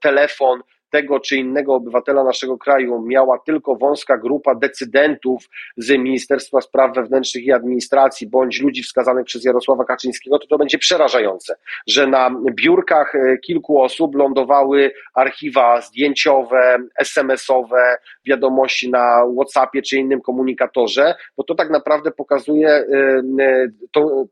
telefon 0.00 0.60
tego 0.90 1.20
czy 1.20 1.36
innego 1.36 1.74
obywatela 1.74 2.24
naszego 2.24 2.58
kraju 2.58 3.02
miała 3.06 3.38
tylko 3.38 3.76
wąska 3.76 4.18
grupa 4.18 4.54
decydentów 4.54 5.48
z 5.76 5.90
Ministerstwa 5.90 6.60
Spraw 6.60 6.94
Wewnętrznych 6.94 7.44
i 7.44 7.52
Administracji 7.52 8.26
bądź 8.26 8.60
ludzi 8.60 8.82
wskazanych 8.82 9.24
przez 9.24 9.44
Jarosława 9.44 9.84
Kaczyńskiego, 9.84 10.38
to 10.38 10.46
to 10.46 10.58
będzie 10.58 10.78
przerażające, 10.78 11.56
że 11.86 12.06
na 12.06 12.30
biurkach 12.54 13.14
e, 13.14 13.38
kilku 13.38 13.82
osób 13.82 14.14
lądowały 14.14 14.92
archiwa 15.14 15.80
zdjęciowe, 15.80 16.78
SMS-owe, 16.98 17.96
wiadomości 18.24 18.90
na 18.90 19.22
WhatsAppie 19.36 19.82
czy 19.82 19.96
innym 19.96 20.20
komunikatorze, 20.20 21.14
bo 21.36 21.44
to 21.44 21.54
tak 21.54 21.70
naprawdę 21.70 22.10
pokazuje 22.10 22.68
e, 22.68 22.84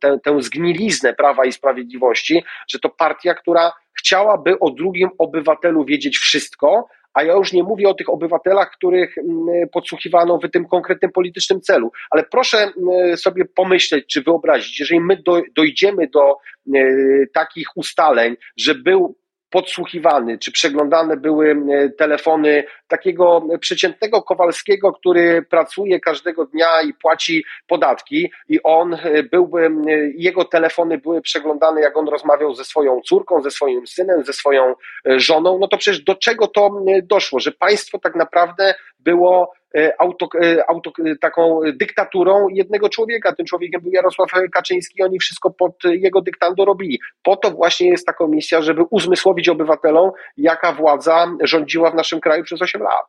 e, 0.04 0.18
tę 0.18 0.42
zgniliznę 0.42 1.14
Prawa 1.14 1.44
i 1.44 1.52
Sprawiedliwości, 1.52 2.44
że 2.68 2.78
to 2.78 2.88
partia, 2.88 3.34
która 3.34 3.72
chciałaby 3.98 4.58
o 4.58 4.70
drugim 4.70 5.08
obywatelu 5.18 5.84
wiedzieć 5.84 6.18
wszystko, 6.18 6.88
a 7.14 7.22
ja 7.22 7.34
już 7.34 7.52
nie 7.52 7.62
mówię 7.62 7.88
o 7.88 7.94
tych 7.94 8.08
obywatelach, 8.08 8.70
których 8.70 9.18
mm, 9.18 9.68
podsłuchiwano 9.72 10.38
w 10.38 10.50
tym 10.50 10.68
konkretnym 10.68 11.12
politycznym 11.12 11.60
celu. 11.60 11.92
Ale 12.10 12.24
proszę 12.24 12.58
mm, 12.58 13.16
sobie 13.16 13.44
pomyśleć, 13.44 14.06
czy 14.06 14.22
wyobrazić, 14.22 14.80
jeżeli 14.80 15.00
my 15.00 15.22
dojdziemy 15.56 16.08
do 16.08 16.36
mm, 16.74 17.26
takich 17.34 17.76
ustaleń, 17.76 18.36
że 18.56 18.74
był 18.74 19.16
podsłuchiwany, 19.50 20.38
czy 20.38 20.52
przeglądane 20.52 21.16
były 21.16 21.50
e, 21.50 21.88
telefony 21.88 22.64
takiego 22.88 23.46
przeciętnego 23.60 24.22
Kowalskiego, 24.22 24.92
który 24.92 25.42
pracuje 25.42 26.00
każdego 26.00 26.46
dnia 26.46 26.82
i 26.82 26.94
płaci 26.94 27.44
podatki 27.66 28.30
i 28.48 28.62
on 28.62 28.94
e, 28.94 29.22
byłby, 29.22 29.66
e, 29.66 29.70
jego 30.14 30.44
telefony 30.44 30.98
były 30.98 31.20
przeglądane, 31.20 31.80
jak 31.80 31.96
on 31.96 32.08
rozmawiał 32.08 32.54
ze 32.54 32.64
swoją 32.64 33.00
córką, 33.00 33.42
ze 33.42 33.50
swoim 33.50 33.86
synem, 33.86 34.24
ze 34.24 34.32
swoją 34.32 34.74
żoną, 35.04 35.58
no 35.58 35.68
to 35.68 35.76
przecież 35.76 36.00
do 36.00 36.14
czego 36.14 36.46
to 36.46 36.70
doszło, 37.02 37.40
że 37.40 37.52
państwo 37.52 37.98
tak 37.98 38.14
naprawdę 38.14 38.74
było 39.00 39.52
auto, 39.98 40.28
e, 40.42 40.70
auto, 40.70 40.90
e, 41.06 41.16
taką 41.16 41.60
dyktaturą 41.74 42.48
jednego 42.48 42.88
człowieka. 42.88 43.32
Tym 43.32 43.46
człowiekiem 43.46 43.80
był 43.80 43.92
Jarosław 43.92 44.30
Kaczyński, 44.52 45.02
oni 45.02 45.18
wszystko 45.18 45.50
pod 45.50 45.84
jego 45.84 46.20
dyktando 46.20 46.64
robili. 46.64 47.00
Po 47.22 47.36
to 47.36 47.50
właśnie 47.50 47.88
jest 47.88 48.06
ta 48.06 48.12
komisja, 48.12 48.62
żeby 48.62 48.82
uzmysłowić 48.90 49.48
obywatelom, 49.48 50.10
jaka 50.36 50.72
władza 50.72 51.26
rządziła 51.42 51.90
w 51.90 51.94
naszym 51.94 52.20
kraju 52.20 52.44
przez 52.44 52.62
8 52.62 52.82
lat. 52.82 53.06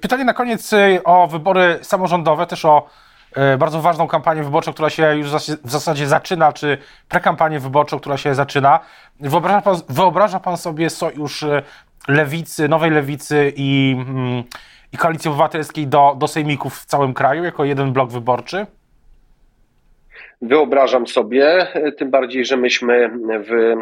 Pytanie 0.00 0.24
na 0.24 0.34
koniec 0.34 0.70
o 1.04 1.26
wybory 1.26 1.78
samorządowe, 1.82 2.46
też 2.46 2.64
o 2.64 2.88
bardzo 3.58 3.80
ważną 3.80 4.08
kampanię 4.08 4.42
wyborczą, 4.42 4.72
która 4.72 4.90
się 4.90 5.16
już 5.16 5.28
w 5.64 5.70
zasadzie 5.70 6.06
zaczyna, 6.06 6.52
czy 6.52 6.78
prekampanię 7.08 7.60
wyborczą, 7.60 8.00
która 8.00 8.16
się 8.16 8.34
zaczyna. 8.34 8.80
Wyobraża 9.20 9.60
pan, 9.60 9.76
wyobraża 9.88 10.40
pan 10.40 10.56
sobie 10.56 10.90
sojusz 10.90 11.44
lewicy, 12.08 12.68
nowej 12.68 12.90
lewicy 12.90 13.52
i 13.56 13.96
mm, 13.98 14.44
i 14.94 14.96
Koalicji 14.96 15.28
Obywatelskiej 15.28 15.86
do, 15.86 16.16
do 16.18 16.28
sejmików 16.28 16.78
w 16.78 16.84
całym 16.84 17.14
kraju 17.14 17.44
jako 17.44 17.64
jeden 17.64 17.92
blok 17.92 18.10
wyborczy? 18.10 18.66
Wyobrażam 20.48 21.06
sobie, 21.06 21.66
tym 21.98 22.10
bardziej, 22.10 22.44
że 22.44 22.56
myśmy 22.56 23.10
w 23.48 23.52
e, 23.52 23.76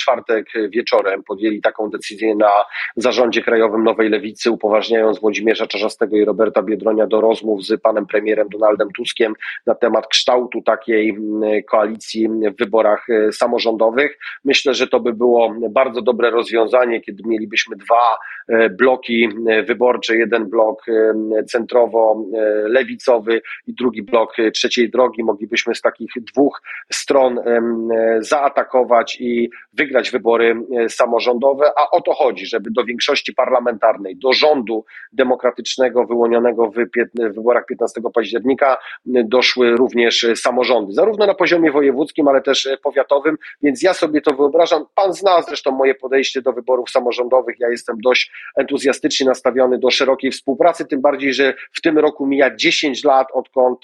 czwartek 0.00 0.46
wieczorem 0.68 1.22
podjęli 1.22 1.60
taką 1.60 1.90
decyzję 1.90 2.34
na 2.34 2.50
zarządzie 2.96 3.42
krajowym 3.42 3.84
Nowej 3.84 4.08
Lewicy, 4.08 4.50
upoważniając 4.50 5.20
Włodzimierza 5.20 5.66
Czarzastego 5.66 6.16
i 6.16 6.24
Roberta 6.24 6.62
Biedronia 6.62 7.06
do 7.06 7.20
rozmów 7.20 7.64
z 7.64 7.80
panem 7.80 8.06
premierem 8.06 8.48
Donaldem 8.48 8.88
Tuskiem 8.96 9.34
na 9.66 9.74
temat 9.74 10.06
kształtu 10.06 10.62
takiej 10.62 11.16
koalicji 11.70 12.28
w 12.28 12.58
wyborach 12.58 13.06
e, 13.10 13.32
samorządowych. 13.32 14.18
Myślę, 14.44 14.74
że 14.74 14.86
to 14.86 15.00
by 15.00 15.12
było 15.12 15.54
bardzo 15.70 16.02
dobre 16.02 16.30
rozwiązanie, 16.30 17.00
kiedy 17.00 17.22
mielibyśmy 17.26 17.76
dwa 17.76 18.18
e, 18.48 18.70
bloki 18.70 19.28
wyborcze, 19.66 20.16
jeden 20.16 20.46
blok 20.50 20.84
centrowo-lewicowy 21.52 23.40
i 23.66 23.74
drugi 23.74 24.02
blok 24.02 24.36
trzeciej 24.54 24.90
drogi. 24.90 25.24
Moglibyśmy 25.24 25.74
z 25.74 25.80
takich 25.90 26.12
dwóch 26.32 26.62
stron 26.92 27.40
zaatakować 28.20 29.16
i 29.20 29.50
wygrać 29.72 30.10
wybory 30.10 30.56
e, 30.76 30.88
samorządowe, 30.88 31.70
a 31.76 31.90
o 31.90 32.00
to 32.00 32.14
chodzi, 32.14 32.46
żeby 32.46 32.70
do 32.70 32.84
większości 32.84 33.34
parlamentarnej, 33.34 34.16
do 34.16 34.32
rządu 34.32 34.84
demokratycznego 35.12 36.04
wyłonionego 36.04 36.70
w 36.70 36.74
wyborach 37.34 37.66
15 37.66 38.00
października 38.14 38.76
doszły 39.06 39.76
również 39.76 40.26
samorządy, 40.34 40.92
zarówno 40.92 41.26
na 41.26 41.34
poziomie 41.34 41.72
wojewódzkim, 41.72 42.28
ale 42.28 42.42
też 42.42 42.68
powiatowym, 42.82 43.36
więc 43.62 43.82
ja 43.82 43.94
sobie 43.94 44.20
to 44.20 44.34
wyobrażam. 44.34 44.84
Pan 44.94 45.12
zna 45.12 45.42
zresztą 45.42 45.70
moje 45.70 45.94
podejście 45.94 46.42
do 46.42 46.52
wyborów 46.52 46.90
samorządowych. 46.90 47.56
Ja 47.60 47.68
jestem 47.68 47.96
dość 48.04 48.32
entuzjastycznie 48.56 49.26
nastawiony 49.26 49.78
do 49.78 49.90
szerokiej 49.90 50.30
współpracy, 50.30 50.86
tym 50.86 51.00
bardziej, 51.00 51.34
że 51.34 51.54
w 51.72 51.80
tym 51.80 51.98
roku 51.98 52.26
mija 52.26 52.56
10 52.56 53.04
lat, 53.04 53.28
odkąd 53.32 53.78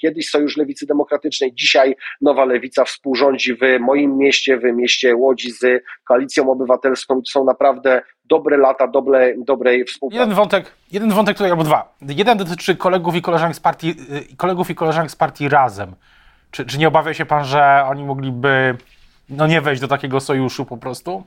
kiedyś 0.00 0.30
Sojusz 0.30 0.56
Lewicy 0.56 0.86
Demokratycznej 0.86 1.35
Dzisiaj 1.52 1.96
Nowa 2.20 2.44
Lewica 2.44 2.84
współrządzi 2.84 3.54
w 3.54 3.60
moim 3.80 4.16
mieście, 4.18 4.58
w 4.58 4.62
mieście 4.62 5.16
Łodzi 5.16 5.50
z 5.50 5.82
Koalicją 6.04 6.50
Obywatelską. 6.50 7.14
To 7.14 7.30
są 7.30 7.44
naprawdę 7.44 8.02
dobre 8.24 8.56
lata 8.56 8.86
dobre, 8.86 9.34
dobrej 9.38 9.84
współpracy. 9.84 10.20
Jeden 10.20 10.36
wątek, 10.36 10.72
jeden 10.92 11.10
wątek 11.10 11.36
tutaj, 11.36 11.50
albo 11.50 11.64
dwa. 11.64 11.96
Jeden 12.08 12.38
dotyczy 12.38 12.76
kolegów 12.76 13.16
i 13.16 13.22
koleżanek 13.22 13.56
z 13.56 13.60
partii, 13.60 13.90
y, 14.32 14.36
kolegów 14.36 14.70
i 14.70 14.74
koleżanek 14.74 15.10
z 15.10 15.16
partii 15.16 15.48
Razem. 15.48 15.94
Czy, 16.50 16.66
czy 16.66 16.78
nie 16.78 16.88
obawia 16.88 17.14
się 17.14 17.26
pan, 17.26 17.44
że 17.44 17.84
oni 17.88 18.04
mogliby 18.04 18.76
no 19.28 19.46
nie 19.46 19.60
wejść 19.60 19.80
do 19.80 19.88
takiego 19.88 20.20
sojuszu 20.20 20.64
po 20.64 20.76
prostu? 20.76 21.24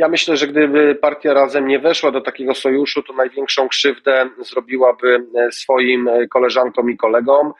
Ja 0.00 0.08
myślę, 0.08 0.36
że 0.36 0.46
gdyby 0.46 0.94
partia 0.94 1.34
razem 1.34 1.68
nie 1.68 1.78
weszła 1.78 2.10
do 2.10 2.20
takiego 2.20 2.54
sojuszu, 2.54 3.02
to 3.02 3.12
największą 3.12 3.68
krzywdę 3.68 4.28
zrobiłaby 4.38 5.26
e, 5.34 5.52
swoim 5.52 6.08
e, 6.08 6.28
koleżankom 6.28 6.90
i 6.90 6.96
kolegom, 6.96 7.52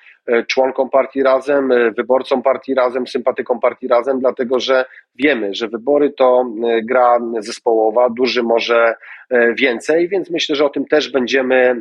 członkom 0.48 0.90
partii 0.90 1.22
razem, 1.22 1.72
wyborcom 1.96 2.42
partii 2.42 2.74
razem, 2.74 3.06
sympatykom 3.06 3.60
partii 3.60 3.88
razem, 3.88 4.20
dlatego 4.20 4.60
że 4.60 4.84
wiemy, 5.22 5.54
że 5.54 5.68
wybory 5.68 6.12
to 6.12 6.44
gra 6.82 7.18
zespołowa, 7.38 8.10
duży 8.10 8.42
może 8.42 8.94
więcej, 9.58 10.08
więc 10.08 10.30
myślę, 10.30 10.56
że 10.56 10.64
o 10.64 10.68
tym 10.68 10.86
też 10.86 11.12
będziemy 11.12 11.76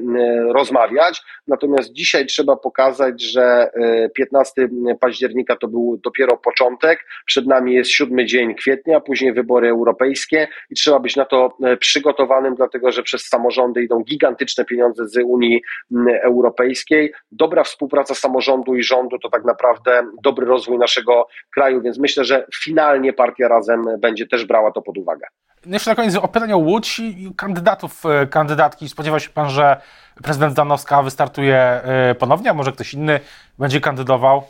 rozmawiać. 0.53 1.21
Natomiast 1.47 1.93
dzisiaj 1.93 2.25
trzeba 2.25 2.55
pokazać, 2.55 3.21
że 3.23 3.69
15 4.15 4.69
października 4.99 5.55
to 5.55 5.67
był 5.67 5.99
dopiero 6.03 6.37
początek, 6.37 7.05
przed 7.25 7.47
nami 7.47 7.73
jest 7.73 7.91
siódmy 7.91 8.25
dzień 8.25 8.55
kwietnia, 8.55 8.99
później 8.99 9.33
wybory 9.33 9.69
europejskie 9.69 10.47
i 10.69 10.75
trzeba 10.75 10.99
być 10.99 11.15
na 11.15 11.25
to 11.25 11.57
e, 11.63 11.77
przygotowanym, 11.77 12.55
dlatego 12.55 12.91
że 12.91 13.03
przez 13.03 13.27
samorządy 13.27 13.83
idą 13.83 14.03
gigantyczne 14.03 14.65
pieniądze 14.65 15.07
z 15.07 15.17
Unii 15.25 15.61
Europejskiej. 16.21 17.13
Dobra 17.31 17.63
współpraca 17.63 18.15
samorządu 18.15 18.75
i 18.75 18.83
rządu 18.83 19.19
to 19.19 19.29
tak 19.29 19.45
naprawdę 19.45 20.03
dobry 20.23 20.45
rozwój 20.45 20.77
naszego 20.77 21.27
kraju, 21.53 21.81
więc 21.81 21.99
myślę, 21.99 22.23
że 22.23 22.45
finalnie 22.63 23.13
partia 23.13 23.28
razem 23.47 23.85
będzie 23.99 24.27
też 24.27 24.45
brała 24.45 24.71
to 24.71 24.81
pod 24.81 24.97
uwagę. 24.97 25.27
No 25.65 25.75
jeszcze 25.75 25.91
na 25.91 25.95
koniec 25.95 26.15
o 26.15 26.27
pytanie 26.27 26.55
o 26.55 26.57
Łódź 26.57 26.99
i 26.99 27.31
kandydatów, 27.37 28.05
e, 28.05 28.27
kandydatki. 28.27 28.89
Spodziewa 28.89 29.19
się 29.19 29.29
pan, 29.29 29.49
że 29.49 29.81
prezydent 30.23 30.53
Danowska 30.53 31.03
wystartuje 31.03 31.57
e, 31.57 32.15
ponownie, 32.15 32.49
a 32.49 32.53
może 32.53 32.71
ktoś 32.71 32.93
inny 32.93 33.19
będzie 33.59 33.81
kandydował? 33.81 34.43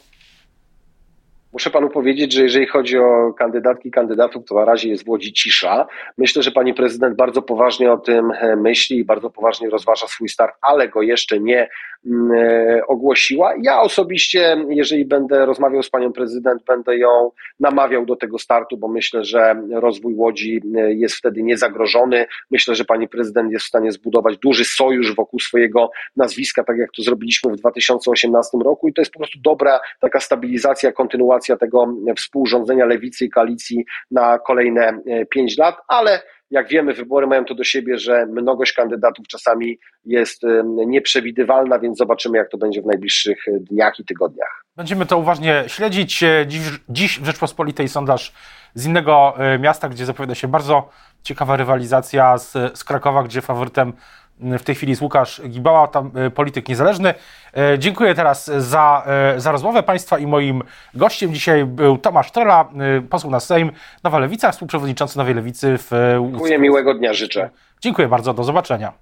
Muszę 1.53 1.69
panu 1.69 1.89
powiedzieć, 1.89 2.33
że 2.33 2.43
jeżeli 2.43 2.67
chodzi 2.67 2.97
o 2.97 3.33
kandydatki, 3.33 3.91
kandydatów, 3.91 4.45
to 4.45 4.55
na 4.55 4.65
razie 4.65 4.89
jest 4.89 5.05
w 5.05 5.09
Łodzi 5.09 5.33
cisza. 5.33 5.87
Myślę, 6.17 6.43
że 6.43 6.51
pani 6.51 6.73
prezydent 6.73 7.15
bardzo 7.15 7.41
poważnie 7.41 7.91
o 7.91 7.97
tym 7.97 8.31
e, 8.31 8.55
myśli 8.55 8.97
i 8.97 9.05
bardzo 9.05 9.29
poważnie 9.29 9.69
rozważa 9.69 10.07
swój 10.07 10.29
start, 10.29 10.55
ale 10.61 10.89
go 10.89 11.01
jeszcze 11.01 11.39
nie 11.39 11.69
mm, 12.05 12.31
e, 12.31 12.87
ogłosiła. 12.87 13.53
Ja 13.61 13.81
osobiście, 13.81 14.65
jeżeli 14.69 15.05
będę 15.05 15.45
rozmawiał 15.45 15.83
z 15.83 15.89
panią 15.89 16.13
prezydent, 16.13 16.63
będę 16.63 16.97
ją 16.97 17.31
namawiał 17.59 18.05
do 18.05 18.15
tego 18.15 18.39
startu, 18.39 18.77
bo 18.77 18.87
myślę, 18.87 19.23
że 19.23 19.55
rozwój 19.71 20.13
Łodzi 20.13 20.61
e, 20.75 20.93
jest 20.93 21.15
wtedy 21.15 21.43
niezagrożony. 21.43 22.25
Myślę, 22.51 22.75
że 22.75 22.85
pani 22.85 23.07
prezydent 23.07 23.51
jest 23.51 23.65
w 23.65 23.69
stanie 23.69 23.91
zbudować 23.91 24.37
duży 24.37 24.65
sojusz 24.65 25.15
wokół 25.15 25.39
swojego 25.39 25.91
nazwiska, 26.15 26.63
tak 26.63 26.77
jak 26.77 26.89
to 26.95 27.03
zrobiliśmy 27.03 27.51
w 27.51 27.55
2018 27.55 28.57
roku 28.63 28.87
i 28.87 28.93
to 28.93 29.01
jest 29.01 29.11
po 29.11 29.19
prostu 29.19 29.39
dobra 29.43 29.79
taka 29.99 30.19
stabilizacja, 30.19 30.91
kontynuacja 30.91 31.38
kontynuacja 31.39 31.57
tego 31.57 31.87
współrządzenia 32.17 32.85
lewicy 32.85 33.25
i 33.25 33.29
koalicji 33.29 33.85
na 34.11 34.39
kolejne 34.39 34.81
e, 34.81 35.25
pięć 35.25 35.57
lat, 35.57 35.75
ale 35.87 36.21
jak 36.51 36.67
wiemy, 36.67 36.93
wybory 36.93 37.27
mają 37.27 37.45
to 37.45 37.55
do 37.55 37.63
siebie, 37.63 37.97
że 37.97 38.25
mnogość 38.25 38.73
kandydatów 38.73 39.27
czasami 39.27 39.79
jest 40.05 40.41
nieprzewidywalna, 40.87 41.79
więc 41.79 41.97
zobaczymy, 41.97 42.37
jak 42.37 42.49
to 42.49 42.57
będzie 42.57 42.81
w 42.81 42.85
najbliższych 42.85 43.37
dniach 43.61 43.99
i 43.99 44.05
tygodniach. 44.05 44.63
Będziemy 44.75 45.05
to 45.05 45.17
uważnie 45.17 45.63
śledzić. 45.67 46.23
Dziś, 46.47 46.61
dziś 46.89 47.19
w 47.19 47.25
Rzeczpospolitej 47.25 47.87
sondaż 47.87 48.33
z 48.73 48.85
innego 48.85 49.33
miasta, 49.59 49.89
gdzie 49.89 50.05
zapowiada 50.05 50.35
się 50.35 50.47
bardzo 50.47 50.89
ciekawa 51.23 51.57
rywalizacja 51.57 52.37
z, 52.37 52.77
z 52.77 52.83
Krakowa, 52.83 53.23
gdzie 53.23 53.41
faworytem 53.41 53.93
w 54.39 54.63
tej 54.63 54.75
chwili 54.75 54.89
jest 54.89 55.01
Łukasz 55.01 55.41
Gibała, 55.47 55.87
tam 55.87 56.11
e, 56.15 56.29
polityk 56.29 56.69
niezależny. 56.69 57.13
E, 57.57 57.79
dziękuję 57.79 58.15
teraz 58.15 58.45
za, 58.45 59.03
e, 59.35 59.39
za 59.39 59.51
rozmowę 59.51 59.83
Państwa 59.83 60.19
i 60.19 60.27
moim 60.27 60.61
gościem 60.93 61.33
dzisiaj 61.33 61.65
był 61.65 61.97
Tomasz 61.97 62.31
Trela, 62.31 62.69
poseł 63.09 63.31
na 63.31 63.39
Sejm, 63.39 63.71
Nowa 64.03 64.19
Lewica, 64.19 64.51
współprzewodniczący 64.51 65.17
Nowej 65.17 65.35
Lewicy 65.35 65.77
w 65.77 65.91
Dziękuję, 66.31 66.59
miłego 66.59 66.93
dnia 66.93 67.13
życzę. 67.13 67.49
Dziękuję 67.81 68.07
bardzo, 68.07 68.33
do 68.33 68.43
zobaczenia. 68.43 68.93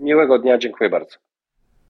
Miłego 0.00 0.38
dnia, 0.38 0.58
dziękuję 0.58 0.90
bardzo. 0.90 1.27